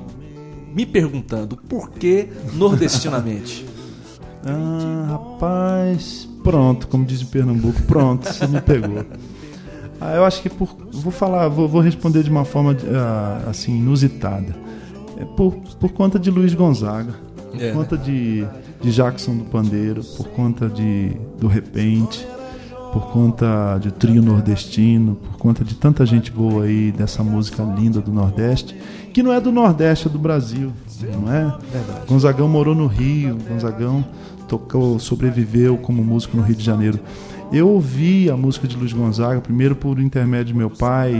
me 0.73 0.85
perguntando 0.85 1.55
por 1.55 1.91
que 1.91 2.27
nordestinamente. 2.53 3.65
Ah, 4.47 5.07
rapaz, 5.09 6.29
pronto, 6.43 6.87
como 6.87 7.03
diz 7.03 7.19
em 7.19 7.25
Pernambuco, 7.25 7.81
pronto, 7.87 8.31
você 8.31 8.45
me 8.45 8.61
pegou. 8.61 9.03
Ah, 9.99 10.13
eu 10.13 10.23
acho 10.23 10.39
que 10.39 10.51
por, 10.51 10.69
vou 10.91 11.11
falar, 11.11 11.47
vou, 11.47 11.67
vou 11.67 11.81
responder 11.81 12.21
de 12.21 12.29
uma 12.29 12.45
forma 12.45 12.77
ah, 12.93 13.49
assim 13.49 13.75
inusitada. 13.75 14.64
Por, 15.35 15.53
por 15.79 15.91
conta 15.91 16.17
de 16.19 16.29
Luiz 16.31 16.53
Gonzaga, 16.53 17.13
por 17.51 17.61
É, 17.61 17.71
conta 17.71 17.97
de, 17.97 18.45
de 18.81 18.91
Jackson 18.91 19.35
do 19.37 19.43
Pandeiro, 19.45 20.03
por 20.17 20.27
conta 20.29 20.67
de 20.69 21.15
do 21.39 21.47
Repente, 21.47 22.25
por 22.93 23.07
conta 23.11 23.77
de 23.81 23.91
Trio 23.91 24.21
Nordestino, 24.21 25.15
por 25.15 25.37
conta 25.37 25.63
de 25.63 25.75
tanta 25.75 26.05
gente 26.05 26.31
boa 26.31 26.63
aí 26.63 26.91
dessa 26.91 27.21
música 27.23 27.61
linda 27.63 27.99
do 27.99 28.11
Nordeste, 28.11 28.75
que 29.13 29.21
não 29.21 29.33
é 29.33 29.39
do 29.41 29.51
Nordeste, 29.51 30.07
é 30.07 30.09
do 30.09 30.17
Brasil, 30.19 30.71
não 31.21 31.31
é? 31.33 31.41
Verdade. 31.71 32.07
Gonzagão 32.07 32.47
morou 32.47 32.73
no 32.75 32.87
Rio, 32.87 33.37
Gonzagão 33.49 34.05
tocou, 34.47 34.97
sobreviveu 34.99 35.77
como 35.77 36.03
músico 36.03 36.37
no 36.37 36.43
Rio 36.43 36.55
de 36.55 36.63
Janeiro. 36.63 36.99
Eu 37.55 37.69
ouvi 37.69 38.29
a 38.29 38.35
música 38.35 38.67
de 38.67 38.75
Luiz 38.75 38.91
Gonzaga, 38.91 39.39
primeiro 39.39 39.77
por 39.77 39.97
intermédio 39.97 40.47
de 40.47 40.53
meu 40.55 40.69
pai, 40.69 41.13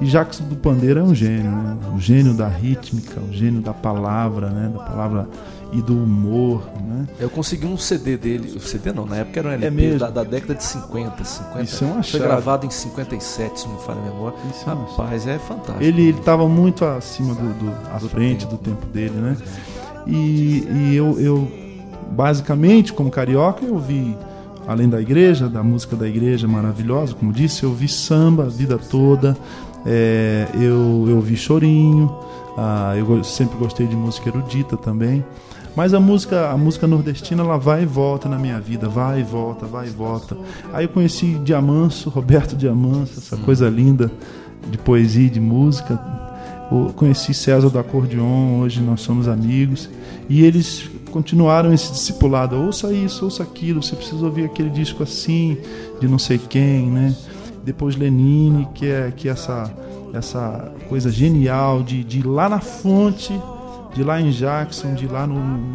e, 0.00 0.04
e 0.04 0.06
Jacques 0.06 0.38
do 0.38 0.54
Pandeiro 0.54 1.00
é 1.00 1.02
um 1.02 1.12
gênio, 1.12 1.50
né? 1.50 1.76
O 1.92 1.98
gênio 1.98 2.34
da 2.34 2.46
rítmica, 2.46 3.20
o 3.20 3.32
gênio 3.32 3.60
da 3.60 3.74
palavra, 3.74 4.48
né? 4.50 4.70
Da 4.72 4.78
palavra 4.78 5.28
e 5.72 5.82
do 5.82 5.94
humor, 5.94 6.62
né? 6.86 7.08
Eu 7.18 7.28
consegui 7.28 7.66
um 7.66 7.76
CD 7.76 8.16
dele, 8.16 8.60
CD 8.60 8.92
não, 8.92 9.06
na 9.06 9.16
época 9.16 9.40
era 9.40 9.48
um 9.48 9.52
LP 9.52 9.84
É 9.86 9.96
da, 9.96 10.10
da 10.10 10.22
década 10.22 10.54
de 10.54 10.62
50, 10.62 11.24
50. 11.24 11.62
Isso 11.62 11.82
é 11.82 11.86
uma 11.88 12.02
Foi 12.04 12.20
gravado 12.20 12.64
em 12.64 12.70
57, 12.70 13.60
se 13.60 13.66
não 13.66 13.74
me 13.74 13.80
falha 13.82 13.98
a 13.98 14.04
memória. 14.04 14.38
Isso 14.52 14.70
é 14.70 14.72
Rapaz, 14.72 15.26
é 15.26 15.38
fantástico. 15.40 15.82
Ele 15.82 16.10
estava 16.10 16.48
muito 16.48 16.84
acima 16.84 17.34
do, 17.34 17.54
do 17.54 17.72
à 17.92 17.98
Do 17.98 18.08
frente 18.08 18.46
tempo. 18.46 18.56
do 18.56 18.58
tempo 18.62 18.86
dele, 18.86 19.14
né? 19.16 19.36
E, 20.06 20.64
e 20.70 20.94
eu, 20.94 21.18
eu, 21.18 21.50
basicamente, 22.12 22.92
como 22.92 23.10
carioca, 23.10 23.64
eu 23.64 23.78
vi, 23.80 24.16
além 24.66 24.88
da 24.88 25.00
igreja, 25.00 25.48
da 25.48 25.62
música 25.62 25.96
da 25.96 26.08
igreja 26.08 26.46
maravilhosa, 26.46 27.14
como 27.14 27.32
disse, 27.32 27.64
eu 27.64 27.72
vi 27.72 27.88
samba 27.88 28.44
a 28.44 28.48
vida 28.48 28.78
toda, 28.78 29.36
é, 29.84 30.46
eu, 30.54 31.06
eu 31.08 31.20
vi 31.20 31.36
chorinho, 31.36 32.14
ah, 32.56 32.94
eu 32.96 33.24
sempre 33.24 33.56
gostei 33.58 33.86
de 33.86 33.96
música 33.96 34.28
erudita 34.28 34.76
também. 34.76 35.24
Mas 35.74 35.94
a 35.94 36.00
música, 36.00 36.50
a 36.50 36.56
música 36.56 36.86
nordestina, 36.86 37.42
ela 37.42 37.56
vai 37.56 37.82
e 37.82 37.86
volta 37.86 38.28
na 38.28 38.38
minha 38.38 38.60
vida, 38.60 38.88
vai 38.88 39.20
e 39.20 39.22
volta, 39.22 39.64
vai 39.64 39.86
e 39.86 39.90
volta. 39.90 40.36
Aí 40.72 40.84
eu 40.84 40.88
conheci 40.88 41.38
Diamanso, 41.42 42.10
Roberto 42.10 42.54
Diamanso, 42.54 43.18
essa 43.18 43.38
coisa 43.38 43.68
linda 43.70 44.10
de 44.70 44.76
poesia 44.76 45.26
e 45.26 45.30
de 45.30 45.40
música. 45.40 45.98
Eu 46.70 46.92
conheci 46.94 47.32
César 47.32 47.70
do 47.70 47.78
Acordeon, 47.78 48.60
hoje 48.60 48.82
nós 48.82 49.00
somos 49.00 49.28
amigos. 49.28 49.88
E 50.28 50.44
eles 50.44 50.90
continuaram 51.12 51.72
esse 51.72 51.92
discipulado. 51.92 52.56
Ouça 52.56 52.92
isso, 52.92 53.24
ouça 53.26 53.42
aquilo, 53.42 53.82
você 53.82 53.94
precisa 53.94 54.24
ouvir 54.24 54.44
aquele 54.44 54.70
disco 54.70 55.02
assim, 55.02 55.56
de 56.00 56.08
não 56.08 56.18
sei 56.18 56.38
quem, 56.38 56.86
né? 56.90 57.14
Depois 57.64 57.94
Lenine, 57.94 58.66
que 58.74 58.86
é, 58.86 59.12
que 59.14 59.28
é 59.28 59.32
essa, 59.32 59.70
essa 60.12 60.72
coisa 60.88 61.10
genial 61.10 61.82
de, 61.82 62.02
de 62.02 62.18
ir 62.18 62.26
lá 62.26 62.48
na 62.48 62.58
fonte, 62.58 63.32
de 63.94 64.00
ir 64.00 64.04
lá 64.04 64.20
em 64.20 64.30
Jackson, 64.30 64.94
de 64.94 65.04
ir 65.04 65.12
lá 65.12 65.26
no, 65.26 65.34
no, 65.34 65.66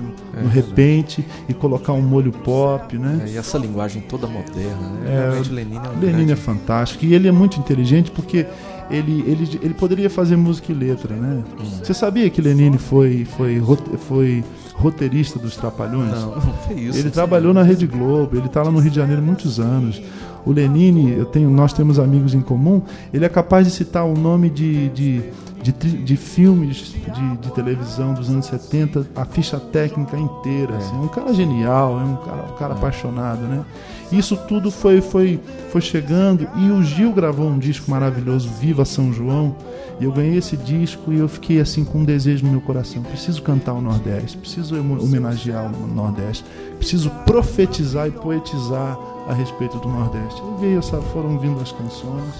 no 0.43 0.49
É. 0.49 0.51
repente 0.51 1.23
e 1.47 1.53
colocar 1.53 1.93
um 1.93 2.01
molho 2.01 2.31
pop, 2.31 2.97
né? 2.97 3.25
É, 3.27 3.29
e 3.33 3.37
essa 3.37 3.57
linguagem 3.57 4.01
toda 4.01 4.27
moderna, 4.27 4.89
né? 4.89 5.13
É, 5.13 5.19
Realmente 5.29 5.53
Lenine 5.53 5.77
é 5.77 5.79
um 5.89 5.99
Lenine 5.99 6.11
grande... 6.13 6.31
é 6.33 6.35
fantástico 6.35 7.05
e 7.05 7.13
ele 7.13 7.27
é 7.27 7.31
muito 7.31 7.57
inteligente 7.59 8.11
porque 8.11 8.45
ele, 8.89 9.23
ele, 9.27 9.59
ele 9.61 9.73
poderia 9.73 10.09
fazer 10.09 10.35
música 10.35 10.71
e 10.71 10.75
letra, 10.75 11.15
né? 11.15 11.43
Hum. 11.59 11.63
Você 11.83 11.93
sabia 11.93 12.29
que 12.29 12.41
Lenine 12.41 12.77
foi, 12.77 13.23
foi, 13.25 13.61
foi 14.09 14.43
roteirista 14.77 15.39
dos 15.39 15.55
Trapalhões? 15.55 16.11
Não, 16.11 16.35
não 16.35 16.53
foi 16.53 16.75
isso. 16.75 16.99
Ele 16.99 17.09
trabalhou 17.09 17.53
na 17.53 17.63
Rede 17.63 17.87
Globo, 17.87 18.37
ele 18.37 18.45
está 18.45 18.61
lá 18.61 18.71
no 18.71 18.79
Rio 18.79 18.91
de 18.91 18.97
Janeiro 18.97 19.21
há 19.21 19.25
muitos 19.25 19.59
anos. 19.59 20.01
O 20.45 20.51
Lenine, 20.51 21.11
eu 21.11 21.25
tenho, 21.25 21.49
nós 21.49 21.73
temos 21.73 21.99
amigos 21.99 22.33
em 22.33 22.41
comum, 22.41 22.81
ele 23.13 23.25
é 23.25 23.29
capaz 23.29 23.65
de 23.65 23.73
citar 23.73 24.05
o 24.05 24.13
nome 24.13 24.49
de, 24.49 24.89
de, 24.89 25.23
de, 25.61 25.71
de 25.71 26.17
filmes 26.17 26.93
de, 26.93 27.37
de 27.37 27.51
televisão 27.51 28.13
dos 28.13 28.29
anos 28.29 28.45
70, 28.45 29.07
a 29.15 29.25
ficha 29.25 29.59
técnica 29.59 30.17
inteira. 30.17 30.73
É. 30.73 30.77
assim. 30.77 30.95
É 30.95 30.99
um 30.99 31.07
cara 31.07 31.33
genial, 31.33 31.99
é 31.99 32.03
um 32.03 32.15
cara, 32.17 32.43
um 32.43 32.55
cara 32.57 32.73
apaixonado, 32.73 33.41
né? 33.41 33.65
Isso 34.11 34.37
tudo 34.47 34.71
foi, 34.71 35.01
foi, 35.01 35.39
foi 35.69 35.81
chegando 35.81 36.47
e 36.55 36.71
o 36.71 36.81
Gil 36.81 37.11
gravou 37.11 37.47
um 37.47 37.59
disco 37.59 37.91
maravilhoso, 37.91 38.49
Viva 38.59 38.85
São 38.85 39.11
João. 39.11 39.55
E 39.99 40.05
eu 40.05 40.11
ganhei 40.11 40.37
esse 40.37 40.55
disco 40.55 41.11
e 41.11 41.17
eu 41.17 41.27
fiquei 41.27 41.59
assim 41.59 41.83
com 41.83 41.99
um 41.99 42.05
desejo 42.05 42.45
no 42.45 42.51
meu 42.51 42.61
coração. 42.61 43.01
Preciso 43.01 43.41
cantar 43.41 43.73
o 43.73 43.81
Nordeste, 43.81 44.37
preciso 44.37 44.75
homenagear 44.75 45.65
o 45.65 45.87
Nordeste, 45.87 46.45
preciso 46.77 47.09
profetizar 47.25 48.07
e 48.07 48.11
poetizar 48.11 48.97
a 49.27 49.33
respeito 49.33 49.77
do 49.79 49.87
Nordeste. 49.89 50.41
E 50.41 50.61
veio 50.61 50.79
essa, 50.79 51.01
foram 51.01 51.37
vindo 51.37 51.59
as 51.61 51.71
canções. 51.71 52.33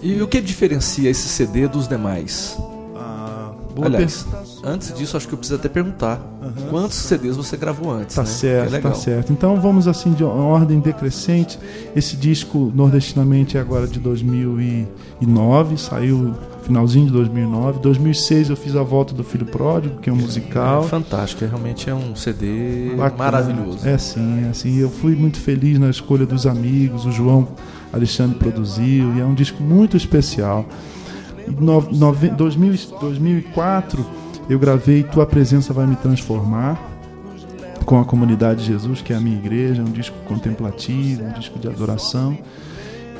E 0.00 0.20
o 0.22 0.28
que 0.28 0.40
diferencia 0.40 1.10
esse 1.10 1.28
CD 1.28 1.66
dos 1.66 1.88
demais? 1.88 2.56
Ah, 2.96 3.50
Aliás, 3.82 4.26
antes 4.64 4.94
disso, 4.94 5.16
acho 5.16 5.26
que 5.26 5.34
eu 5.34 5.38
preciso 5.38 5.58
até 5.58 5.68
perguntar. 5.68 6.20
Aham. 6.40 6.68
Quantos 6.70 6.96
CDs 6.96 7.36
você 7.36 7.56
gravou 7.56 7.92
antes? 7.92 8.14
Tá 8.14 8.22
né? 8.22 8.28
É 8.28 8.32
certo, 8.32 8.70
legal. 8.70 8.92
tá 8.92 8.98
certo. 8.98 9.32
Então 9.32 9.60
vamos 9.60 9.88
assim 9.88 10.12
de 10.12 10.22
ordem 10.22 10.78
decrescente. 10.80 11.58
Esse 11.94 12.16
disco 12.16 12.72
nordestinamente 12.74 13.56
é 13.56 13.60
agora 13.60 13.86
de 13.86 13.98
2009, 13.98 15.76
saiu 15.78 16.34
finalzinho 16.68 17.06
de 17.06 17.12
2009. 17.12 17.80
2006 17.80 18.50
eu 18.50 18.56
fiz 18.56 18.76
a 18.76 18.82
volta 18.82 19.12
do 19.14 19.24
Filho 19.24 19.46
Pródigo, 19.46 19.98
que 20.00 20.08
é 20.08 20.12
um 20.12 20.16
musical. 20.16 20.84
É 20.84 20.86
fantástico, 20.88 21.42
é, 21.44 21.48
realmente 21.48 21.88
é 21.90 21.94
um 21.94 22.14
CD 22.14 22.90
Bacana. 22.96 23.16
maravilhoso. 23.18 23.88
É 23.88 23.96
sim, 23.98 24.46
é 24.48 24.52
sim. 24.52 24.76
Eu 24.78 24.90
fui 24.90 25.16
muito 25.16 25.38
feliz 25.40 25.78
na 25.78 25.88
escolha 25.90 26.24
dos 26.26 26.46
amigos, 26.46 27.04
o 27.06 27.10
João 27.10 27.48
Alexandre 27.92 28.38
produziu, 28.38 29.14
e 29.16 29.20
é 29.20 29.24
um 29.24 29.34
disco 29.34 29.62
muito 29.62 29.96
especial. 29.96 30.66
Em 31.48 31.52
no, 31.52 31.80
nove- 31.92 32.28
2000 32.28 32.74
2004 33.00 34.06
eu 34.50 34.58
gravei 34.58 35.02
Tua 35.02 35.26
Presença 35.26 35.72
Vai 35.72 35.86
Me 35.86 35.96
Transformar 35.96 36.78
com 37.86 37.98
a 37.98 38.04
Comunidade 38.04 38.60
de 38.60 38.66
Jesus, 38.66 39.00
que 39.00 39.14
é 39.14 39.16
a 39.16 39.20
minha 39.20 39.36
igreja, 39.38 39.80
é 39.80 39.84
um 39.84 39.90
disco 39.90 40.16
contemplativo, 40.26 41.24
um 41.24 41.32
disco 41.32 41.58
de 41.58 41.66
adoração. 41.68 42.36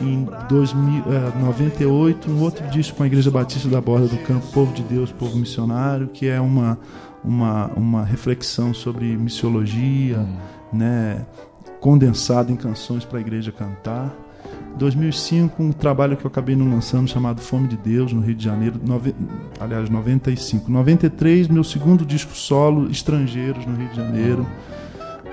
Em 0.00 0.28
2000, 0.48 1.04
eh, 1.12 1.32
98, 1.40 2.30
um 2.30 2.40
outro 2.40 2.66
disco 2.68 2.96
com 2.96 3.02
a 3.02 3.06
Igreja 3.06 3.30
Batista 3.30 3.68
da 3.68 3.80
Borda 3.80 4.06
do 4.06 4.18
Campo, 4.18 4.46
Povo 4.52 4.72
de 4.72 4.82
Deus, 4.82 5.10
Povo 5.10 5.36
Missionário, 5.36 6.08
que 6.08 6.28
é 6.28 6.40
uma, 6.40 6.78
uma, 7.24 7.66
uma 7.76 8.04
reflexão 8.04 8.72
sobre 8.72 9.16
missiologia, 9.16 10.24
né, 10.72 11.26
condensado 11.80 12.52
em 12.52 12.56
canções 12.56 13.04
para 13.04 13.18
a 13.18 13.20
igreja 13.20 13.50
cantar. 13.50 14.14
2005, 14.78 15.60
um 15.60 15.72
trabalho 15.72 16.16
que 16.16 16.24
eu 16.24 16.28
acabei 16.28 16.54
não 16.54 16.70
lançando 16.70 17.08
chamado 17.08 17.40
Fome 17.40 17.66
de 17.66 17.76
Deus, 17.76 18.12
no 18.12 18.20
Rio 18.20 18.34
de 18.34 18.44
Janeiro, 18.44 18.80
nove, 18.84 19.14
aliás, 19.58 19.90
95. 19.90 20.70
93, 20.70 21.48
meu 21.48 21.64
segundo 21.64 22.06
disco 22.06 22.32
solo, 22.34 22.88
Estrangeiros, 22.88 23.66
no 23.66 23.74
Rio 23.74 23.88
de 23.88 23.96
Janeiro. 23.96 24.46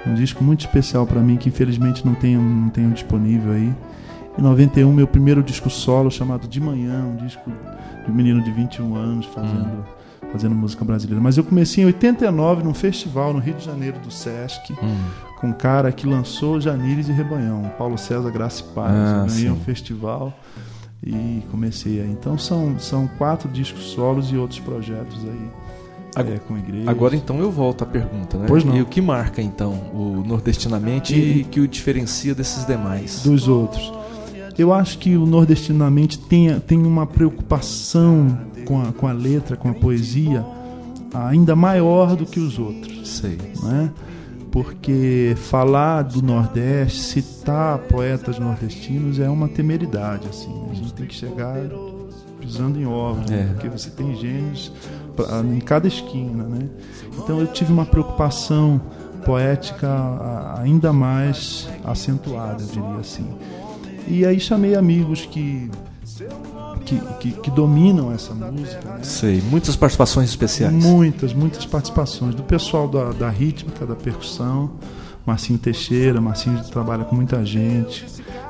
Um 0.07 0.15
disco 0.15 0.43
muito 0.43 0.61
especial 0.61 1.05
para 1.05 1.21
mim, 1.21 1.37
que 1.37 1.49
infelizmente 1.49 2.05
não 2.05 2.15
tenho, 2.15 2.41
não 2.41 2.69
tenho 2.69 2.91
disponível 2.91 3.53
aí. 3.53 3.73
Em 4.37 4.41
91, 4.41 4.91
meu 4.91 5.07
primeiro 5.07 5.41
disco 5.41 5.69
solo, 5.69 6.11
chamado 6.11 6.47
De 6.47 6.59
Manhã, 6.59 7.05
um 7.05 7.15
disco 7.15 7.49
de 8.03 8.11
um 8.11 8.13
menino 8.13 8.43
de 8.43 8.51
21 8.51 8.95
anos 8.95 9.25
fazendo, 9.27 9.79
hum. 9.79 10.29
fazendo 10.31 10.55
música 10.55 10.83
brasileira. 10.83 11.21
Mas 11.21 11.37
eu 11.37 11.43
comecei 11.43 11.83
em 11.83 11.87
89, 11.87 12.63
num 12.63 12.73
festival 12.73 13.33
no 13.33 13.39
Rio 13.39 13.55
de 13.55 13.65
Janeiro 13.65 13.99
do 13.99 14.11
Sesc. 14.11 14.73
Hum 14.73 15.25
com 15.45 15.47
um 15.47 15.53
cara 15.53 15.91
que 15.91 16.07
lançou 16.07 16.59
Janires 16.59 17.07
e 17.07 17.11
Rebanhão, 17.11 17.71
Paulo 17.77 17.97
César 17.97 18.31
Graça 18.31 18.63
e 18.63 18.73
Paz. 18.73 18.93
Ah, 18.93 19.25
ganhei 19.27 19.49
um 19.49 19.59
festival 19.59 20.33
e 21.03 21.43
comecei 21.51 22.01
aí. 22.01 22.09
Então 22.09 22.37
são, 22.37 22.79
são 22.79 23.07
quatro 23.17 23.47
discos 23.49 23.83
solos 23.85 24.31
e 24.31 24.37
outros 24.37 24.59
projetos 24.59 25.23
aí. 25.23 25.49
Agora, 26.15 26.35
é, 26.35 26.39
com 26.39 26.57
igreja. 26.57 26.89
Agora 26.89 27.15
então 27.15 27.39
eu 27.39 27.51
volto 27.51 27.83
à 27.83 27.85
pergunta, 27.85 28.37
né? 28.37 28.45
Pois 28.47 28.63
não. 28.63 28.75
E 28.75 28.81
o 28.81 28.85
que 28.85 29.01
marca 29.01 29.41
então 29.41 29.73
o 29.93 30.23
nordestinamente 30.25 31.13
e, 31.13 31.41
e 31.41 31.43
que 31.43 31.59
o 31.59 31.67
diferencia 31.67 32.33
desses 32.33 32.65
demais? 32.65 33.21
Dos 33.21 33.47
outros. 33.47 33.93
Eu 34.57 34.73
acho 34.73 34.97
que 34.97 35.17
o 35.17 35.25
nordestinamente 35.25 36.17
tem, 36.17 36.59
tem 36.61 36.83
uma 36.85 37.05
preocupação 37.05 38.37
com 38.65 38.81
a, 38.81 38.91
com 38.91 39.07
a 39.07 39.11
letra, 39.11 39.57
com 39.57 39.69
a 39.69 39.73
poesia, 39.73 40.45
ainda 41.13 41.55
maior 41.55 42.15
do 42.15 42.25
que 42.25 42.39
os 42.39 42.57
outros. 42.57 43.07
Sei. 43.07 43.37
Né? 43.61 43.91
porque 44.55 45.35
falar 45.35 46.03
do 46.03 46.21
Nordeste, 46.21 47.01
citar 47.01 47.77
poetas 47.77 48.39
nordestinos 48.39 49.19
é 49.19 49.29
uma 49.29 49.49
temeridade, 49.49 50.29
assim. 50.29 50.47
Né? 50.47 50.69
A 50.71 50.73
gente 50.73 50.93
tem 50.93 51.05
que 51.05 51.13
chegar 51.13 51.57
pisando 52.39 52.79
em 52.79 52.85
ovos, 52.85 53.29
é. 53.29 53.47
porque 53.47 53.67
você 53.67 53.89
tem 53.89 54.15
gênios 54.15 54.71
pra, 55.13 55.41
em 55.41 55.59
cada 55.59 55.89
esquina, 55.89 56.45
né? 56.45 56.69
Então 57.17 57.41
eu 57.41 57.47
tive 57.47 57.73
uma 57.73 57.85
preocupação 57.85 58.79
poética 59.25 59.89
ainda 60.57 60.93
mais 60.93 61.67
acentuada, 61.83 62.63
eu 62.63 62.67
diria 62.67 62.99
assim. 63.01 63.27
E 64.07 64.25
aí 64.25 64.39
chamei 64.39 64.75
amigos 64.75 65.25
que 65.25 65.69
que, 66.85 66.99
que, 67.19 67.31
que, 67.31 67.51
dominam 67.51 68.11
essa 68.11 68.33
música. 68.33 68.89
Né? 68.89 68.99
Sei, 69.01 69.41
muitas 69.49 69.75
participações 69.75 70.29
especiais. 70.29 70.71
Muitas, 70.71 71.33
muitas 71.33 71.65
participações. 71.65 72.35
Do 72.35 72.43
pessoal 72.43 72.87
da, 72.87 73.11
da 73.11 73.29
rítmica, 73.29 73.85
da 73.85 73.95
percussão, 73.95 74.71
Marcinho 75.25 75.57
Teixeira, 75.57 76.21
Marcinho 76.21 76.63
trabalha 76.65 77.03
com 77.03 77.15
muita 77.15 77.43
gente 77.43 78.05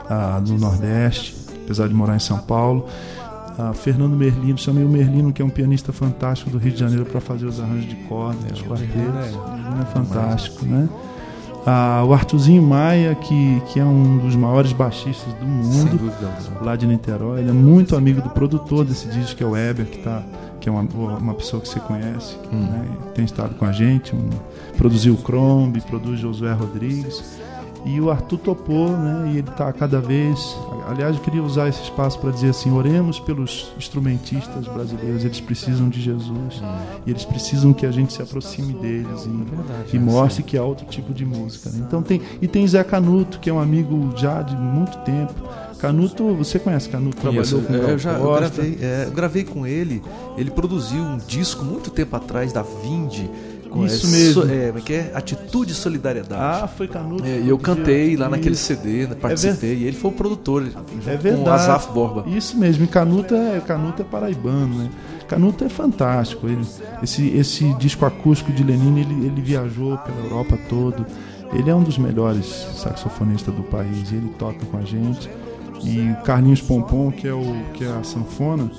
ah, 0.10 0.40
do 0.40 0.58
Nordeste, 0.58 1.34
apesar 1.64 1.88
de 1.88 1.94
morar 1.94 2.16
em 2.18 2.20
São 2.20 2.40
Paulo. 2.40 2.88
Ah, 3.58 3.74
Fernando 3.74 4.18
Merlino, 4.18 4.58
chamei 4.58 4.84
o 4.84 4.90
Merlino, 4.90 5.32
que 5.32 5.42
é 5.42 5.46
um 5.46 5.50
pianista 5.50 5.94
fantástico 5.94 6.50
do 6.50 6.58
Rio 6.58 6.74
de 6.74 6.80
Janeiro, 6.80 7.06
para 7.06 7.22
fazer 7.22 7.46
os 7.46 7.60
arranjos 7.60 7.88
de 7.88 7.96
cordas, 7.96 8.44
é, 8.50 8.54
os 8.54 8.62
quartetos. 8.62 8.98
É, 8.98 9.82
é 9.82 9.86
fantástico, 9.94 10.66
né? 10.66 10.90
Ah, 11.66 12.04
o 12.06 12.14
Artuzinho 12.14 12.62
Maia, 12.62 13.16
que, 13.16 13.60
que 13.68 13.80
é 13.80 13.84
um 13.84 14.20
dos 14.20 14.36
maiores 14.36 14.72
baixistas 14.72 15.34
do 15.34 15.46
mundo, 15.46 16.14
lá 16.62 16.76
de 16.76 16.86
Niterói. 16.86 17.40
Ele 17.40 17.50
é 17.50 17.54
muito 17.54 17.96
amigo 17.96 18.22
do 18.22 18.30
produtor 18.30 18.86
desse 18.86 19.08
disco, 19.08 19.36
que 19.36 19.44
é 19.44 19.48
o 19.48 19.52
Weber, 19.52 19.88
que, 19.88 19.98
tá, 19.98 20.24
que 20.62 20.70
é 20.70 20.72
uma, 20.72 20.82
uma 20.82 21.34
pessoa 21.34 21.60
que 21.60 21.68
você 21.68 21.80
conhece, 21.80 22.38
hum. 22.54 22.60
né, 22.60 22.86
tem 23.16 23.26
estado 23.26 23.56
com 23.56 23.66
a 23.66 23.72
gente. 23.72 24.16
Um, 24.16 24.30
produziu 24.78 25.16
o 25.16 25.18
Crombie, 25.18 25.82
produz 25.82 26.20
Josué 26.20 26.54
Rodrigues. 26.54 27.40
E 27.86 28.02
o 28.02 28.10
Arthur 28.10 28.40
topou, 28.40 28.90
né? 28.90 29.32
E 29.34 29.38
ele 29.38 29.50
está 29.50 29.72
cada 29.72 30.02
vez. 30.02 30.58
Aliás, 30.88 31.16
eu 31.16 31.22
queria 31.22 31.44
usar 31.44 31.70
esse 31.70 31.84
espaço 31.84 32.18
para 32.20 32.32
dizer 32.32 32.50
assim: 32.50 32.72
oremos 32.72 33.20
pelos 33.20 33.72
instrumentistas 33.78 34.68
brasileiros, 34.68 35.24
eles 35.24 35.40
precisam 35.40 35.88
de 35.88 36.02
Jesus. 36.02 36.62
Hum. 36.62 36.78
E 37.06 37.12
eles 37.12 37.24
precisam 37.24 37.74
que 37.74 37.86
a 37.86 37.92
gente 37.92 38.12
se 38.12 38.22
aproxime 38.22 38.74
deles 38.74 39.26
e, 39.26 39.30
é 39.30 39.56
verdade, 39.56 39.96
e 39.96 40.00
mostre 40.00 40.42
que 40.42 40.58
há 40.58 40.64
outro 40.64 40.88
tipo 40.88 41.14
de 41.14 41.26
música. 41.26 41.70
Né? 41.70 41.86
Então 41.88 42.02
tem. 42.02 42.22
E 42.42 42.48
tem 42.48 42.68
Zé 42.68 42.84
Canuto, 42.84 43.40
que 43.40 43.52
é 43.52 43.54
um 43.54 43.60
amigo 43.60 44.12
já 44.18 44.42
de 44.42 44.56
muito 44.56 44.98
tempo. 45.00 45.34
Canuto, 45.78 46.34
você 46.34 46.58
conhece 46.58 46.90
Canuto? 46.90 47.18
Trabalhou 47.18 47.62
com 47.62 47.74
eu 47.74 48.00
já 48.00 48.14
eu 48.14 48.36
gravei, 48.36 48.78
é, 48.82 49.04
eu 49.06 49.12
gravei 49.12 49.44
com 49.44 49.68
ele. 49.68 50.02
Ele 50.38 50.50
produziu 50.50 51.04
um 51.04 51.18
disco 51.18 51.64
muito 51.64 51.92
tempo 51.92 52.16
atrás 52.16 52.52
da 52.52 52.64
Isso 53.84 54.08
mesmo. 54.08 54.44
É, 54.44 54.72
que 54.82 54.94
é 54.94 55.12
Atitude 55.14 55.72
e 55.72 55.76
Solidariedade. 55.76 56.64
Ah, 56.64 56.68
foi 56.68 56.88
Canuto. 56.88 57.26
É, 57.26 57.40
e 57.40 57.50
eu 57.50 57.58
cantei 57.58 58.16
lá 58.16 58.30
naquele 58.30 58.56
CD, 58.56 59.08
né, 59.08 59.16
participei. 59.16 59.72
É 59.72 59.76
e 59.76 59.84
ele 59.86 59.98
foi 59.98 60.12
o 60.12 60.14
produtor, 60.14 60.64
é 60.64 61.18
verdade. 61.18 61.44
com 61.44 61.50
o 61.50 61.52
Azaf 61.52 61.92
Borba. 61.92 62.24
Isso 62.28 62.58
mesmo, 62.58 62.84
e 62.84 62.88
Canuto 62.88 63.34
é, 63.34 63.60
Canuto 63.60 64.02
é 64.02 64.06
paraibano, 64.06 64.84
né? 64.84 64.90
Canuto 65.28 65.64
é 65.64 65.70
fantástico. 65.70 66.48
Ele, 66.48 66.66
esse, 67.02 67.28
esse 67.30 67.74
disco 67.76 68.06
acústico 68.06 68.52
de 68.52 68.64
Lenine, 68.64 69.02
ele, 69.02 69.26
ele 69.26 69.42
viajou 69.42 69.98
pela 69.98 70.20
Europa 70.20 70.58
toda. 70.70 71.06
Ele 71.52 71.70
é 71.70 71.76
um 71.76 71.84
dos 71.84 71.98
melhores 71.98 72.46
saxofonistas 72.76 73.54
do 73.54 73.64
país. 73.64 74.12
Ele 74.12 74.30
toca 74.38 74.66
com 74.66 74.78
a 74.78 74.82
gente. 74.82 75.30
E 75.84 76.12
o 76.12 76.24
Carlinhos 76.24 76.62
Pompom, 76.62 77.12
que 77.12 77.28
é, 77.28 77.34
o, 77.34 77.44
que 77.74 77.84
é 77.84 77.90
a 77.90 78.04
sanfona, 78.04 78.72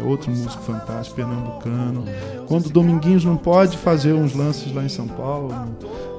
é 0.00 0.02
outro 0.02 0.30
músico 0.30 0.62
fantástico, 0.62 1.16
pernambucano. 1.16 2.04
Quando 2.46 2.70
Dominguinhos 2.70 3.24
não 3.24 3.36
pode 3.36 3.76
fazer 3.76 4.12
uns 4.12 4.34
lances 4.34 4.72
lá 4.74 4.84
em 4.84 4.88
São 4.88 5.06
Paulo, 5.06 5.54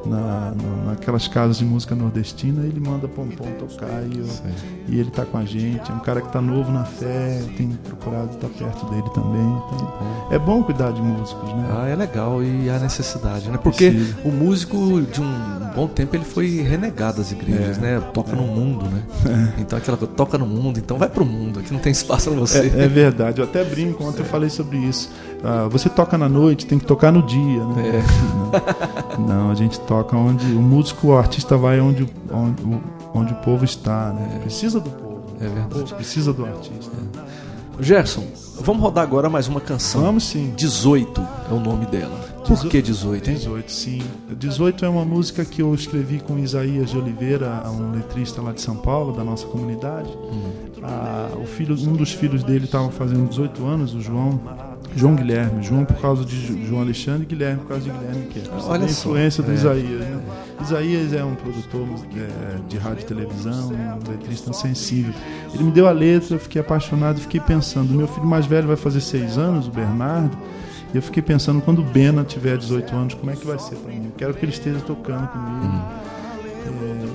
na, 0.06 0.52
na, 0.52 0.92
naquelas 0.92 1.28
casas 1.28 1.58
de 1.58 1.66
música 1.66 1.96
nordestina, 1.96 2.66
ele 2.66 2.80
manda 2.80 3.08
Pompom 3.08 3.52
tocar 3.54 4.04
e, 4.04 4.20
eu, 4.20 4.28
e 4.88 5.00
ele 5.00 5.12
tá 5.12 5.26
com 5.26 5.38
a 5.38 5.46
gente. 5.46 5.92
É 5.92 5.94
um 5.94 6.00
cara 6.00 6.22
que 6.22 6.32
tá 6.32 6.42
novo 6.42 6.72
na 6.72 6.86
fé, 6.86 7.42
tem 7.58 7.70
procurado 7.84 8.32
estar 8.36 8.48
perto 8.48 8.86
dele 8.88 9.10
também. 9.14 9.42
Então, 9.42 10.28
é 10.32 10.40
bom 10.40 10.64
cuidar 10.64 10.92
de 10.92 11.02
músicos, 11.02 11.50
né? 11.54 11.70
Ah, 11.72 11.88
é 11.88 11.96
legal 11.96 12.44
e 12.44 12.70
há 12.70 12.80
necessidade, 12.80 13.50
né? 13.50 13.58
Porque 13.58 13.92
Precisa. 13.92 14.18
o 14.24 14.32
músico, 14.32 15.02
de 15.02 15.22
um 15.22 15.60
bom 15.76 15.88
tempo, 15.88 16.16
ele 16.16 16.26
foi 16.26 16.62
renegado 16.62 17.18
das 17.18 17.32
igrejas, 17.32 17.78
é. 17.78 17.82
né? 17.82 18.00
Toca 18.14 18.32
é. 18.32 18.36
no 18.36 18.44
mundo, 18.44 18.86
né? 18.86 19.04
É. 19.58 19.62
Então 19.62 19.78
aquela 19.78 19.98
coisa, 19.98 20.14
toca 20.14 20.38
no 20.38 20.46
mundo, 20.46 20.80
então 20.80 20.98
vai 20.98 21.10
pro 21.10 21.26
mundo, 21.26 21.60
aqui 21.60 21.74
não 21.74 21.80
tem 21.80 21.92
espaço 21.92 22.30
pra 22.30 22.40
você. 22.40 22.72
É, 22.76 22.86
é 22.86 22.88
verdade, 22.88 23.42
eu 23.42 23.46
até 23.46 23.64
brinco, 23.64 24.04
ontem 24.04 24.20
eu 24.20 24.26
falei 24.26 24.50
sobre 24.50 24.78
isso. 24.78 25.10
Ah, 25.44 25.68
você 25.70 25.90
toca 25.90 26.18
na 26.18 26.28
noite, 26.28 26.66
tem 26.66 26.78
que 26.80 26.86
tocar 26.86 27.12
no 27.12 27.24
dia, 27.24 27.64
né? 27.66 28.02
É. 28.04 28.39
Não, 29.20 29.52
a 29.52 29.56
gente 29.56 29.80
toca 29.82 30.16
onde 30.16 30.46
o 30.54 30.62
músico, 30.62 31.08
o 31.08 31.18
artista 31.18 31.58
vai 31.58 31.80
onde, 31.80 32.08
onde, 32.32 32.82
onde 33.14 33.34
o 33.34 33.36
povo 33.38 33.66
está, 33.66 34.12
né? 34.12 34.36
É. 34.36 34.40
Precisa 34.40 34.80
do 34.80 34.90
povo. 34.90 35.24
É 35.40 35.48
verdade. 35.48 35.94
Precisa 35.94 36.34
do 36.34 36.46
artista. 36.46 36.92
É. 37.26 37.84
Gerson, 37.84 38.26
vamos 38.62 38.82
rodar 38.82 39.04
agora 39.04 39.30
mais 39.30 39.48
uma 39.48 39.62
canção. 39.62 40.02
Vamos 40.02 40.26
sim. 40.26 40.54
18 40.56 41.22
é 41.50 41.54
o 41.54 41.60
nome 41.60 41.86
dela. 41.86 42.30
Por 42.46 42.68
que 42.68 42.82
18? 42.82 43.30
Hein? 43.30 43.36
18, 43.36 43.72
sim. 43.72 44.02
18 44.36 44.84
é 44.84 44.90
uma 44.90 45.06
música 45.06 45.46
que 45.46 45.62
eu 45.62 45.74
escrevi 45.76 46.20
com 46.20 46.38
Isaías 46.40 46.90
de 46.90 46.98
Oliveira, 46.98 47.64
um 47.70 47.92
letrista 47.92 48.42
lá 48.42 48.52
de 48.52 48.60
São 48.60 48.76
Paulo, 48.76 49.14
da 49.14 49.24
nossa 49.24 49.46
comunidade. 49.46 50.10
Hum. 50.10 50.52
Ah, 50.82 51.30
o 51.40 51.46
filho, 51.46 51.76
um 51.76 51.94
dos 51.94 52.12
filhos 52.12 52.44
dele 52.44 52.66
estava 52.66 52.90
fazendo 52.90 53.30
18 53.30 53.66
anos, 53.66 53.94
o 53.94 54.02
João. 54.02 54.40
João 54.96 55.16
Guilherme, 55.16 55.64
João 55.64 55.86
por 55.86 55.98
causa 55.98 56.26
de 56.26 56.66
João 56.66 56.82
Alexandre 56.82 57.24
e 57.24 57.26
Guilherme 57.26 57.62
por 57.62 57.68
causa 57.68 57.84
de 57.84 57.90
Guilherme 57.90 58.26
que 58.28 58.44
Olha 58.64 58.86
a 58.86 58.90
influência 58.90 59.44
do 59.44 59.52
é. 59.52 59.56
Isaías. 59.56 60.00
Né? 60.00 60.22
Isaías 60.62 61.14
é 61.14 61.24
um 61.24 61.36
produtor 61.36 61.88
é, 62.16 62.60
de 62.68 62.78
rádio 62.78 63.02
e 63.02 63.06
televisão, 63.06 63.72
um 63.72 64.12
letrista 64.12 64.52
sensível. 64.54 65.14
Ele 65.54 65.64
me 65.64 65.72
deu 65.72 65.88
a 65.88 65.92
letra, 65.92 66.36
eu 66.36 66.40
fiquei 66.40 66.62
apaixonado, 66.62 67.20
fiquei 67.20 67.40
pensando. 67.40 67.94
Meu 67.94 68.08
filho 68.08 68.26
mais 68.26 68.46
velho 68.46 68.68
vai 68.68 68.76
fazer 68.76 69.02
seis 69.02 69.38
anos, 69.38 69.68
o 69.68 69.72
Bernardo. 69.72 70.38
E 70.94 70.98
eu 70.98 71.02
fiquei 71.02 71.22
pensando, 71.22 71.62
quando 71.62 71.80
o 71.80 71.84
Bena 71.84 72.24
tiver 72.24 72.58
18 72.58 72.96
anos, 72.96 73.14
como 73.14 73.30
é 73.30 73.36
que 73.36 73.46
vai 73.46 73.60
ser 73.60 73.76
para 73.76 73.94
mim? 73.94 74.06
Eu 74.06 74.12
quero 74.18 74.34
que 74.34 74.44
ele 74.44 74.52
esteja 74.52 74.80
tocando 74.80 75.28
comigo. 75.28 75.66
Uhum. 75.66 76.19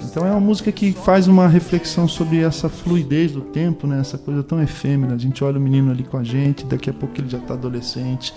Então 0.05 0.27
é 0.27 0.31
uma 0.31 0.41
música 0.41 0.71
que 0.71 0.93
faz 0.93 1.27
uma 1.27 1.49
reflexão 1.49 2.07
sobre 2.07 2.41
essa 2.41 2.69
fluidez 2.69 3.33
do 3.33 3.41
tempo, 3.41 3.87
né? 3.87 4.01
essa 4.01 4.17
coisa 4.17 4.43
tão 4.43 4.63
efêmera. 4.63 5.15
A 5.15 5.19
gente 5.19 5.43
olha 5.43 5.59
o 5.59 5.61
menino 5.61 5.91
ali 5.91 6.05
com 6.05 6.17
a 6.17 6.25
gente, 6.25 6.65
daqui 6.65 6.89
a 6.89 6.93
pouco 6.93 7.19
ele 7.19 7.29
já 7.29 7.39
está 7.39 7.55
adolescente, 7.55 8.33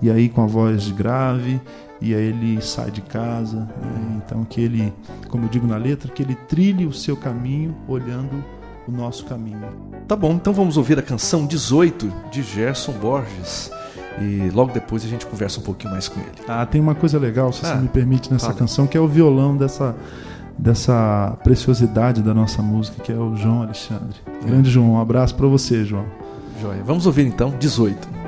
e 0.00 0.10
aí 0.10 0.28
com 0.28 0.42
a 0.42 0.46
voz 0.46 0.90
grave, 0.90 1.60
e 2.00 2.14
aí 2.14 2.24
ele 2.24 2.60
sai 2.60 2.90
de 2.90 3.00
casa. 3.00 3.60
Né? 3.60 4.22
Então 4.24 4.44
que 4.44 4.60
ele, 4.60 4.92
como 5.28 5.44
eu 5.44 5.48
digo 5.48 5.66
na 5.66 5.76
letra, 5.76 6.10
que 6.10 6.22
ele 6.22 6.34
trilhe 6.34 6.86
o 6.86 6.92
seu 6.92 7.16
caminho 7.16 7.76
olhando 7.86 8.44
o 8.88 8.90
nosso 8.90 9.24
caminho. 9.26 9.60
Tá 10.08 10.16
bom, 10.16 10.32
então 10.32 10.52
vamos 10.52 10.76
ouvir 10.76 10.98
a 10.98 11.02
canção 11.02 11.46
18 11.46 12.12
de 12.30 12.42
Gerson 12.42 12.92
Borges. 12.92 13.70
E 14.20 14.50
logo 14.50 14.72
depois 14.72 15.04
a 15.04 15.08
gente 15.08 15.24
conversa 15.24 15.60
um 15.60 15.62
pouquinho 15.62 15.92
mais 15.92 16.08
com 16.08 16.20
ele. 16.20 16.32
Ah, 16.46 16.66
tem 16.66 16.80
uma 16.80 16.94
coisa 16.94 17.18
legal, 17.18 17.52
se 17.52 17.64
ah, 17.64 17.68
você 17.68 17.74
me 17.76 17.88
permite, 17.88 18.30
nessa 18.30 18.46
fala. 18.46 18.58
canção, 18.58 18.86
que 18.86 18.96
é 18.96 19.00
o 19.00 19.08
violão 19.08 19.56
dessa, 19.56 19.96
dessa 20.58 21.36
preciosidade 21.42 22.22
da 22.22 22.34
nossa 22.34 22.62
música, 22.62 23.02
que 23.02 23.12
é 23.12 23.16
o 23.16 23.34
João 23.36 23.62
Alexandre. 23.62 24.16
Grande 24.44 24.70
João, 24.70 24.92
um 24.92 25.00
abraço 25.00 25.34
para 25.34 25.46
você, 25.46 25.84
João. 25.84 26.04
Joia. 26.60 26.82
Vamos 26.84 27.06
ouvir 27.06 27.26
então 27.26 27.50
18. 27.58 28.21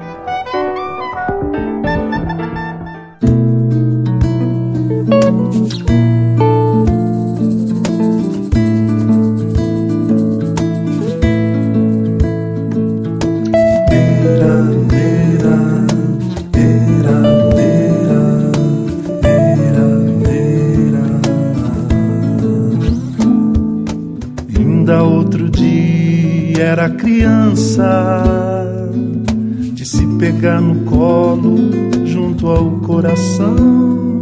Pegar 30.44 30.60
no 30.60 30.84
colo 30.84 31.56
junto 32.04 32.48
ao 32.48 32.72
coração, 32.82 34.20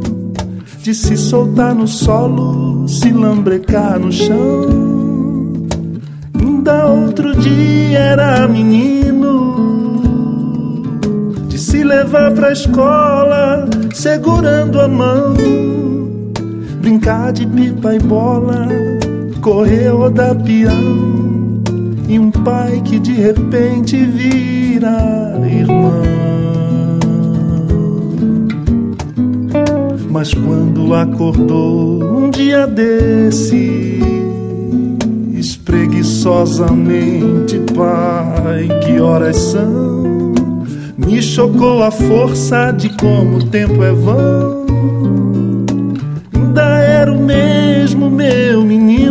de 0.80 0.94
se 0.94 1.16
soltar 1.16 1.74
no 1.74 1.88
solo, 1.88 2.86
se 2.86 3.10
lambrecar 3.10 3.98
no 3.98 4.12
chão. 4.12 5.66
Ainda 6.38 6.86
outro 6.86 7.34
dia 7.34 7.98
era 7.98 8.46
menino 8.46 9.32
de 11.48 11.58
se 11.58 11.82
levar 11.82 12.30
pra 12.30 12.52
escola 12.52 13.68
segurando 13.92 14.80
a 14.80 14.86
mão, 14.86 15.34
brincar 16.80 17.32
de 17.32 17.48
pipa 17.48 17.96
e 17.96 17.98
bola 17.98 18.68
correr 19.40 19.88
rodar 19.88 20.36
peão 20.36 21.60
e 22.08 22.16
um 22.16 22.30
pai 22.30 22.80
que 22.84 23.00
de 23.00 23.12
repente 23.12 23.96
irmão. 25.46 26.02
Mas 30.10 30.34
quando 30.34 30.92
acordou 30.94 32.04
um 32.04 32.30
dia 32.30 32.66
desse, 32.66 33.98
espreguiçosamente, 35.34 37.58
pai, 37.74 38.68
que 38.84 39.00
horas 39.00 39.36
são? 39.36 40.02
Me 40.96 41.20
chocou 41.20 41.82
a 41.82 41.90
força 41.90 42.70
de 42.70 42.88
como 42.90 43.38
o 43.38 43.46
tempo 43.46 43.82
é 43.82 43.92
vão. 43.92 44.62
Ainda 46.32 46.78
era 46.78 47.12
o 47.12 47.18
mesmo 47.18 48.08
meu 48.10 48.64
menino, 48.64 49.01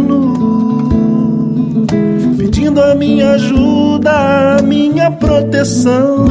a 2.83 2.95
minha 2.95 3.31
ajuda, 3.31 4.57
a 4.57 4.61
minha 4.61 5.11
proteção. 5.11 6.25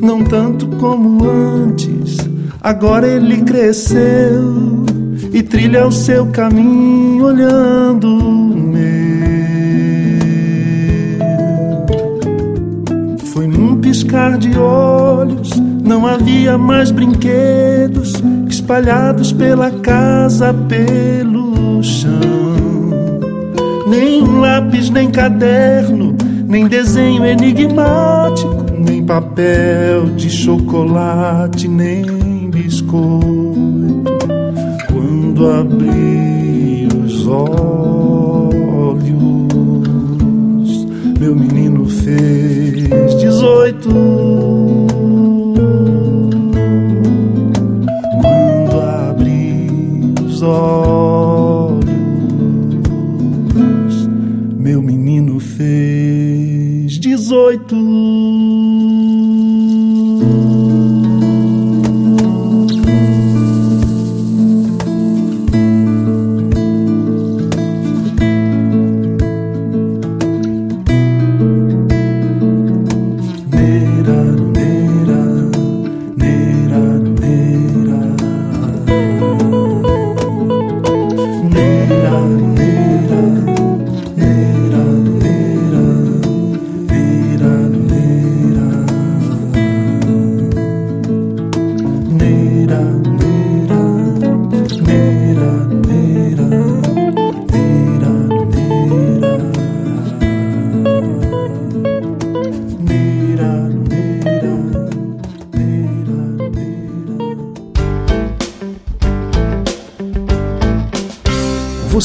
Não 0.00 0.24
tanto 0.24 0.66
como 0.78 1.28
antes, 1.28 2.16
agora 2.60 3.06
ele 3.06 3.42
cresceu 3.42 4.84
e 5.32 5.42
trilha 5.42 5.86
o 5.86 5.92
seu 5.92 6.26
caminho 6.26 7.24
olhando 7.24 8.08
o 8.08 8.54
meu. 8.54 8.82
Foi 13.26 13.46
num 13.46 13.80
piscar 13.80 14.36
de 14.38 14.58
olhos, 14.58 15.50
não 15.84 16.06
havia 16.06 16.58
mais 16.58 16.90
brinquedos 16.90 18.14
espalhados 18.48 19.32
pela 19.32 19.70
casa, 19.70 20.54
pelo 20.54 21.41
nem 24.92 25.10
caderno, 25.10 26.14
nem 26.46 26.68
desenho 26.68 27.24
enigmático, 27.24 28.66
nem 28.78 29.02
papel 29.04 30.04
de 30.14 30.28
chocolate, 30.28 31.66
nem 31.66 32.50
biscoito. 32.50 34.04
Quando 34.92 35.50
abri 35.50 36.88
os 37.04 37.26
olhos, 37.26 38.52
meu 41.18 41.34
menino 41.34 41.86
fez 41.86 43.14
dezoito. 43.14 43.88
Quando 48.20 48.82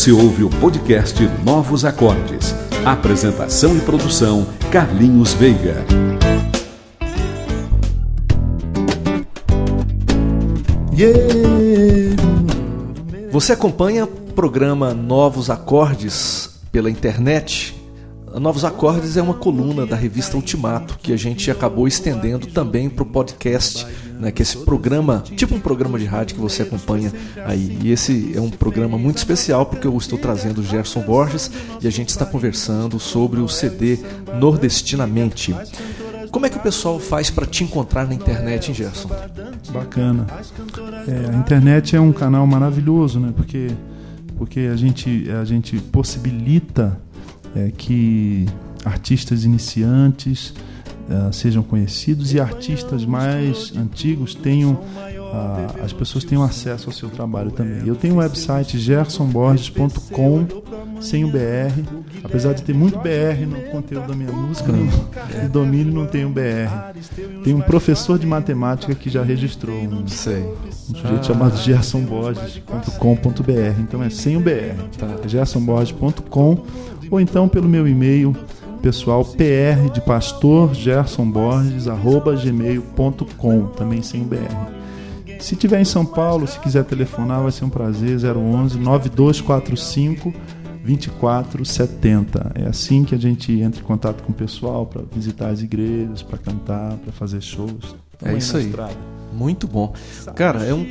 Você 0.07 0.13
ouve 0.13 0.45
o 0.45 0.49
podcast 0.49 1.21
Novos 1.43 1.83
Acordes. 1.83 2.55
Apresentação 2.85 3.75
e 3.75 3.81
produção 3.81 4.47
Carlinhos 4.71 5.33
Veiga. 5.33 5.85
Yeah. 10.97 12.15
Você 13.31 13.51
acompanha 13.51 14.05
o 14.05 14.07
programa 14.07 14.93
Novos 14.93 15.49
Acordes 15.49 16.57
pela 16.71 16.89
internet? 16.89 17.76
Novos 18.39 18.63
Acordes 18.63 19.17
é 19.17 19.21
uma 19.21 19.33
coluna 19.33 19.85
da 19.85 19.95
revista 19.95 20.35
Ultimato 20.35 20.99
que 21.01 21.11
a 21.11 21.17
gente 21.17 21.49
acabou 21.49 21.87
estendendo 21.87 22.47
também 22.47 22.89
para 22.89 23.03
o 23.03 23.05
podcast, 23.05 23.85
né, 24.19 24.31
que 24.31 24.41
é 24.41 24.43
esse 24.43 24.57
programa, 24.57 25.23
tipo 25.35 25.55
um 25.55 25.59
programa 25.59 25.97
de 25.97 26.05
rádio 26.05 26.35
que 26.35 26.41
você 26.41 26.61
acompanha 26.61 27.11
aí. 27.45 27.77
E 27.83 27.91
esse 27.91 28.33
é 28.35 28.41
um 28.41 28.49
programa 28.49 28.97
muito 28.97 29.17
especial 29.17 29.65
porque 29.65 29.87
eu 29.87 29.97
estou 29.97 30.19
trazendo 30.19 30.61
o 30.61 30.63
Gerson 30.63 31.01
Borges 31.01 31.49
e 31.81 31.87
a 31.87 31.91
gente 31.91 32.09
está 32.09 32.25
conversando 32.25 32.99
sobre 32.99 33.39
o 33.39 33.47
CD 33.47 33.97
Nordestinamente. 34.39 35.55
Como 36.31 36.45
é 36.45 36.49
que 36.49 36.57
o 36.57 36.61
pessoal 36.61 36.99
faz 36.99 37.31
para 37.31 37.45
te 37.45 37.63
encontrar 37.63 38.05
na 38.05 38.13
internet, 38.13 38.69
hein, 38.69 38.75
Gerson? 38.75 39.09
Bacana. 39.71 40.27
É, 41.07 41.33
a 41.33 41.37
internet 41.37 41.95
é 41.95 42.01
um 42.01 42.11
canal 42.11 42.45
maravilhoso, 42.45 43.19
né? 43.19 43.33
Porque, 43.35 43.67
porque 44.37 44.59
a, 44.71 44.75
gente, 44.75 45.27
a 45.31 45.43
gente 45.45 45.77
possibilita 45.77 46.99
é, 47.57 47.71
que 47.75 48.45
artistas 48.85 49.43
iniciantes 49.43 50.53
ah, 51.09 51.31
sejam 51.31 51.63
conhecidos 51.63 52.33
e 52.33 52.39
artistas 52.39 53.05
mais 53.05 53.73
antigos 53.75 54.35
tenham 54.35 54.79
ah, 55.33 55.67
as 55.83 55.93
pessoas 55.93 56.23
tenham 56.23 56.43
acesso 56.43 56.89
ao 56.89 56.93
seu 56.93 57.09
trabalho 57.09 57.51
também. 57.51 57.87
Eu 57.87 57.95
tenho 57.95 58.15
o 58.15 58.17
website 58.17 58.77
gersonborges.com 58.77 60.45
sem 61.01 61.23
o 61.23 61.27
BR, 61.27 61.83
apesar 62.23 62.53
de 62.53 62.63
ter 62.63 62.73
muito 62.73 62.97
BR 62.99 63.45
no 63.47 63.59
conteúdo 63.71 64.07
da 64.07 64.15
minha 64.15 64.31
música, 64.31 64.71
no, 64.71 64.85
no 64.85 65.49
domínio 65.49 65.93
não 65.93 66.05
tem 66.07 66.25
o 66.25 66.29
BR. 66.29 66.93
Tem 67.43 67.53
um 67.53 67.61
professor 67.61 68.17
de 68.17 68.25
matemática 68.25 68.95
que 68.95 69.09
já 69.09 69.23
registrou 69.23 69.75
um, 69.75 70.07
Sei. 70.07 70.43
um 70.89 70.95
sujeito 70.95 71.25
chamado 71.27 71.57
gersonborges.com.br, 71.57 73.79
então 73.79 74.01
é 74.03 74.09
sem 74.09 74.37
o 74.37 74.39
BR, 74.39 74.81
Tá. 74.97 75.07
gersonborges.com 75.27 76.57
ou 77.09 77.21
então 77.21 77.47
pelo 77.47 77.69
meu 77.69 77.87
e-mail 77.87 78.35
pessoal 78.81 79.23
pr 79.25 79.89
de 79.93 80.01
pastor 80.01 80.73
gersonborges 80.73 81.87
arroba 81.87 82.35
gmail.com 82.35 83.67
também 83.67 84.01
sem 84.01 84.21
o 84.21 84.25
BR. 84.25 84.76
Se 85.39 85.55
tiver 85.55 85.79
em 85.79 85.85
São 85.85 86.05
Paulo, 86.05 86.47
se 86.47 86.59
quiser 86.59 86.83
telefonar, 86.83 87.41
vai 87.41 87.51
ser 87.51 87.65
um 87.65 87.69
prazer. 87.69 88.17
011 88.17 88.79
9245 88.79 90.33
2470. 90.83 92.51
É 92.55 92.67
assim 92.67 93.03
que 93.03 93.13
a 93.13 93.17
gente 93.17 93.51
entra 93.59 93.81
em 93.81 93.83
contato 93.83 94.23
com 94.23 94.31
o 94.31 94.35
pessoal 94.35 94.85
para 94.85 95.01
visitar 95.11 95.49
as 95.49 95.61
igrejas, 95.61 96.23
para 96.23 96.37
cantar, 96.37 96.95
para 96.97 97.11
fazer 97.11 97.41
shows. 97.41 97.95
É 98.23 98.33
isso 98.35 98.57
aí. 98.57 98.65
estrada. 98.65 99.16
Muito 99.33 99.67
bom. 99.67 99.93
Cara, 100.35 100.63
é 100.63 100.73
um 100.73 100.85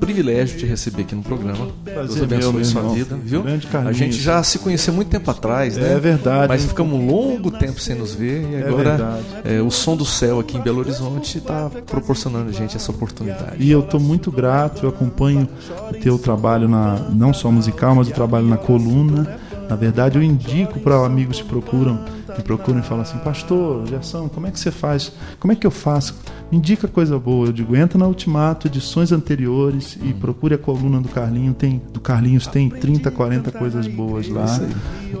privilégio 0.00 0.58
te 0.58 0.66
receber 0.66 1.02
aqui 1.02 1.14
no 1.14 1.22
programa. 1.22 1.68
Prazer 1.84 2.26
Deus 2.26 2.46
abençoe 2.46 2.52
meu, 2.54 2.64
sua 2.64 2.80
irmão. 2.80 2.94
vida, 2.94 3.16
viu? 3.22 3.42
Grande 3.42 3.68
A 3.72 3.92
gente 3.92 4.16
já 4.20 4.42
se 4.42 4.58
conheceu 4.58 4.92
muito 4.94 5.08
tempo 5.08 5.30
atrás, 5.30 5.76
né? 5.76 5.92
É 5.92 5.98
verdade. 5.98 6.48
Mas 6.48 6.64
ficamos 6.64 6.98
um 6.98 7.06
longo 7.06 7.50
tempo 7.50 7.80
sem 7.80 7.94
nos 7.96 8.14
ver 8.14 8.42
e 8.50 8.54
É 8.56 8.66
agora 8.66 8.96
verdade. 8.96 9.24
é, 9.44 9.60
o 9.60 9.70
som 9.70 9.96
do 9.96 10.04
céu 10.04 10.40
aqui 10.40 10.56
em 10.56 10.60
Belo 10.60 10.80
Horizonte 10.80 11.38
está 11.38 11.70
proporcionando 11.86 12.48
a 12.50 12.52
gente 12.52 12.76
essa 12.76 12.90
oportunidade. 12.90 13.56
E 13.58 13.70
eu 13.70 13.80
estou 13.80 14.00
muito 14.00 14.30
grato, 14.30 14.84
eu 14.84 14.88
acompanho 14.88 15.48
o 15.90 15.94
teu 15.94 16.18
trabalho 16.18 16.68
na 16.68 16.96
não 17.10 17.32
só 17.32 17.50
musical, 17.50 17.94
mas 17.94 18.08
o 18.08 18.12
trabalho 18.12 18.46
na 18.46 18.56
coluna. 18.56 19.38
Na 19.68 19.76
verdade, 19.76 20.18
eu 20.18 20.22
indico 20.22 20.78
para 20.78 20.94
amigos 21.06 21.40
que 21.40 21.48
procuram, 21.48 21.98
que 22.34 22.42
procuram 22.42 22.80
e 22.80 22.82
falam 22.82 23.02
assim, 23.02 23.18
pastor, 23.18 23.86
Gerson, 23.86 24.28
como 24.28 24.46
é 24.46 24.50
que 24.50 24.58
você 24.58 24.70
faz? 24.70 25.12
Como 25.38 25.52
é 25.52 25.56
que 25.56 25.66
eu 25.66 25.70
faço? 25.70 26.14
Me 26.50 26.58
indica 26.58 26.86
coisa 26.86 27.18
boa. 27.18 27.48
Eu 27.48 27.52
digo, 27.52 27.74
entra 27.76 27.98
na 27.98 28.06
Ultimato, 28.06 28.66
edições 28.66 29.12
anteriores 29.12 29.96
e 30.02 30.12
procure 30.12 30.54
a 30.54 30.58
coluna 30.58 31.00
do 31.00 31.08
Carlinhos. 31.08 31.56
Tem, 31.56 31.80
do 31.92 32.00
Carlinhos 32.00 32.46
tem 32.46 32.68
30, 32.68 33.10
40 33.10 33.52
coisas 33.52 33.86
boas 33.86 34.28
lá. 34.28 34.46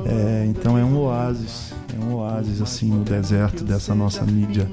É, 0.06 0.46
então 0.48 0.76
é 0.76 0.84
um 0.84 0.98
oásis, 0.98 1.72
é 1.96 2.04
um 2.04 2.16
oásis 2.16 2.60
assim 2.60 2.90
no 2.90 3.04
deserto 3.04 3.64
dessa 3.64 3.94
nossa 3.94 4.22
mídia 4.24 4.68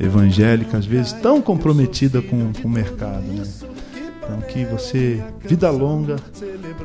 evangélica, 0.00 0.78
às 0.78 0.86
vezes 0.86 1.12
tão 1.12 1.40
comprometida 1.40 2.20
com, 2.20 2.52
com 2.52 2.66
o 2.66 2.70
mercado. 2.70 3.22
Né? 3.22 3.44
Então 4.24 4.40
que 4.40 4.64
você, 4.64 5.22
vida 5.42 5.70
longa 5.70 6.16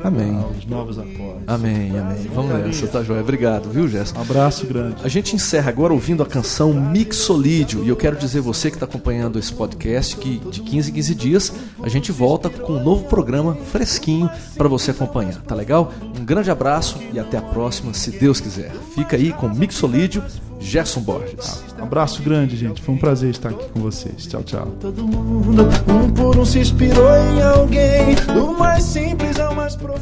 Amém. 0.04 0.36
aos 0.36 0.66
novos. 0.66 0.98
Amém, 1.46 1.98
amém. 1.98 2.30
Vamos 2.34 2.52
nessa, 2.52 2.86
tá 2.86 3.02
joia? 3.02 3.20
Obrigado, 3.20 3.70
viu, 3.70 3.88
Gerson? 3.88 4.18
Um 4.18 4.22
abraço 4.22 4.66
grande. 4.66 4.96
A 5.02 5.08
gente 5.08 5.34
encerra 5.34 5.70
agora 5.70 5.92
ouvindo 5.92 6.22
a 6.22 6.26
canção 6.26 6.72
Mixolídio. 6.72 7.82
E 7.82 7.88
eu 7.88 7.96
quero 7.96 8.16
dizer 8.16 8.40
você 8.40 8.70
que 8.70 8.76
está 8.76 8.86
acompanhando 8.86 9.38
esse 9.38 9.52
podcast 9.52 10.16
que 10.16 10.38
de 10.50 10.60
15 10.60 10.90
em 10.90 10.94
15 10.94 11.14
dias 11.14 11.52
a 11.82 11.88
gente 11.88 12.12
volta 12.12 12.50
com 12.50 12.74
um 12.74 12.82
novo 12.82 13.04
programa 13.04 13.54
fresquinho 13.54 14.28
para 14.56 14.68
você 14.68 14.90
acompanhar. 14.90 15.40
Tá 15.42 15.54
legal? 15.54 15.92
Um 16.18 16.24
grande 16.24 16.50
abraço 16.50 16.98
e 17.12 17.18
até 17.18 17.38
a 17.38 17.42
próxima, 17.42 17.94
se 17.94 18.10
Deus 18.10 18.40
quiser. 18.40 18.72
Fica 18.94 19.16
aí 19.16 19.32
com 19.32 19.48
Mixolídio, 19.48 20.22
Gerson 20.60 21.00
Borges. 21.00 21.64
Um 21.78 21.84
abraço 21.84 22.22
grande, 22.22 22.56
gente. 22.56 22.80
Foi 22.82 22.94
um 22.94 22.98
prazer 22.98 23.30
estar 23.30 23.48
aqui 23.48 23.66
com 23.70 23.80
vocês. 23.80 24.26
Tchau, 24.26 24.42
tchau. 24.42 24.68
Todo 24.78 25.02
mundo, 25.06 25.68
um 25.88 26.10
por 26.10 26.38
um, 26.38 26.44
se 26.44 26.60
inspirou 26.60 27.16
em 27.16 27.42
alguém. 27.42 28.14
Do 28.32 28.52
mais 28.52 28.84
simples 28.84 29.40
ao 29.40 29.54
mais 29.54 29.74
profundo. 29.74 30.00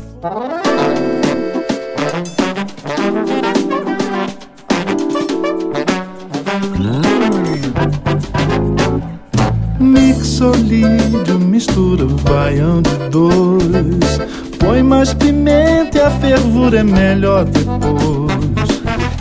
Mixolídio, 9.79 11.39
mistura 11.39 12.05
o 12.05 12.09
baião 12.09 12.83
de 12.83 12.97
dois. 13.11 14.19
Põe 14.59 14.83
mais 14.83 15.15
pimenta 15.15 15.99
e 15.99 16.01
a 16.01 16.11
fervura 16.11 16.81
é 16.81 16.83
melhor 16.83 17.45
depois. 17.45 18.18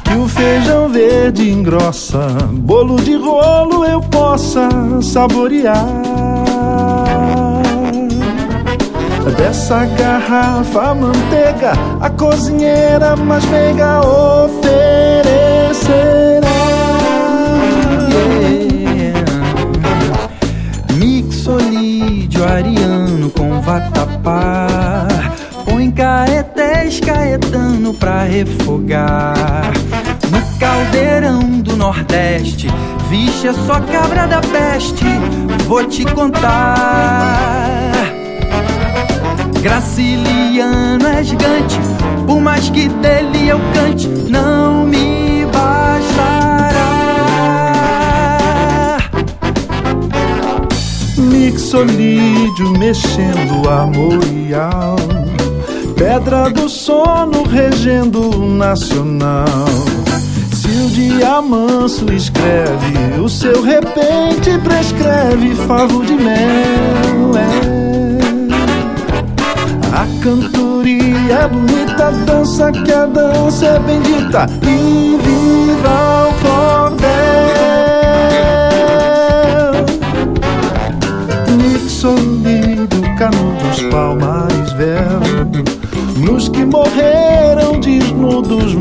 Que 0.07 0.15
o 0.15 0.27
feijão 0.27 0.89
verde 0.89 1.49
engrossa, 1.51 2.27
bolo 2.51 2.95
de 2.97 3.15
rolo 3.15 3.85
eu 3.85 4.01
possa 4.01 4.69
saborear. 5.01 5.85
Dessa 9.37 9.85
garrafa 9.85 10.95
manteiga, 10.95 11.73
a 12.01 12.09
cozinheira 12.09 13.15
mais 13.15 13.45
meiga 13.45 14.01
oferecerá. 14.01 14.87
Mixolídio 20.95 22.43
ariano 22.43 23.29
com 23.29 23.61
vatapá 23.61 25.07
Põe 25.65 25.91
caetés 25.91 26.99
caetano 26.99 27.93
pra 27.93 28.23
refogar 28.23 29.71
caldeirão 30.59 31.59
do 31.61 31.75
nordeste 31.75 32.67
Vixe, 33.09 33.47
é 33.47 33.53
só 33.53 33.79
cabra 33.79 34.27
da 34.27 34.41
peste 34.41 35.05
Vou 35.67 35.83
te 35.85 36.03
contar 36.05 37.91
Graciliano 39.61 41.07
é 41.07 41.23
gigante 41.23 41.79
Por 42.25 42.41
mais 42.41 42.69
que 42.69 42.89
dele 42.89 43.49
eu 43.49 43.59
cante 43.73 44.07
Não 44.07 44.85
me 44.85 45.45
bastará 45.45 46.97
Mixolídio 51.17 52.71
mexendo 52.77 53.67
armorial. 53.67 54.95
Pedra 55.95 56.49
do 56.49 56.69
sono 56.69 57.43
regendo 57.43 58.29
o 58.29 58.49
nacional. 58.49 59.45
O 60.87 60.89
dia 60.89 61.41
manso 61.41 62.05
escreve, 62.13 63.19
o 63.21 63.27
seu 63.27 63.61
repente 63.61 64.57
prescreve 64.63 65.53
favo 65.67 66.05
de 66.05 66.13
mel. 66.13 67.33
É. 67.35 67.77
A 69.93 70.07
cantoria 70.23 71.39
é 71.41 71.47
bonita, 71.49 72.07
a 72.07 72.11
dança 72.11 72.71
que 72.71 72.93
a 72.93 73.05
dança 73.05 73.65
é 73.65 73.79
bendita. 73.79 74.45
E 74.63 75.17
viva 75.21 76.29
o 76.29 76.33
cordel. 76.41 77.56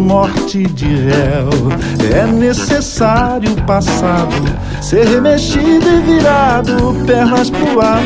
Morte 0.06 0.62
de 0.68 0.86
réu. 0.86 1.50
É 2.16 2.26
necessário 2.26 3.52
o 3.52 3.62
passado 3.62 4.34
ser 4.80 5.06
remexido 5.06 5.84
e 5.84 6.00
virado, 6.02 6.94
pernas 7.04 7.50
pro 7.50 7.80
ar. 7.80 8.02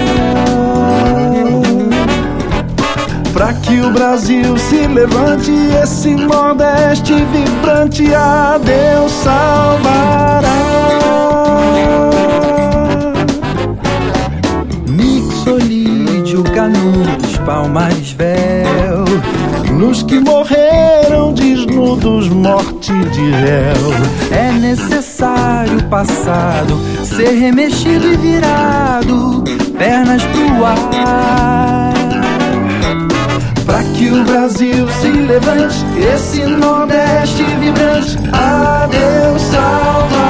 Pra 3.34 3.52
que 3.54 3.80
o 3.80 3.90
Brasil 3.92 4.56
se 4.56 4.86
levante, 4.86 5.52
esse 5.82 6.14
Nordeste 6.14 7.14
vibrante 7.14 8.14
a 8.14 8.58
Deus 8.58 9.12
salvará. 9.12 10.48
Mixolídio, 14.88 16.42
canudos, 16.44 17.36
palmares, 17.44 18.12
véu 18.12 18.99
Nos 19.80 20.02
que 20.02 20.20
morreram 20.20 21.32
desnudos, 21.32 22.28
morte 22.28 22.92
de 22.92 23.30
réu. 23.30 23.94
É 24.30 24.52
necessário 24.52 25.78
o 25.78 25.84
passado 25.84 26.78
ser 27.02 27.30
remexido 27.30 28.12
e 28.12 28.16
virado, 28.18 29.42
pernas 29.78 30.22
pro 30.22 30.66
ar. 30.66 31.94
Pra 33.64 33.82
que 33.94 34.10
o 34.10 34.22
Brasil 34.22 34.86
se 35.00 35.08
levante, 35.08 35.82
esse 36.14 36.44
Nordeste 36.44 37.42
vibrante 37.42 38.18
a 38.34 38.86
Deus 38.86 39.40
salvará. 39.40 40.29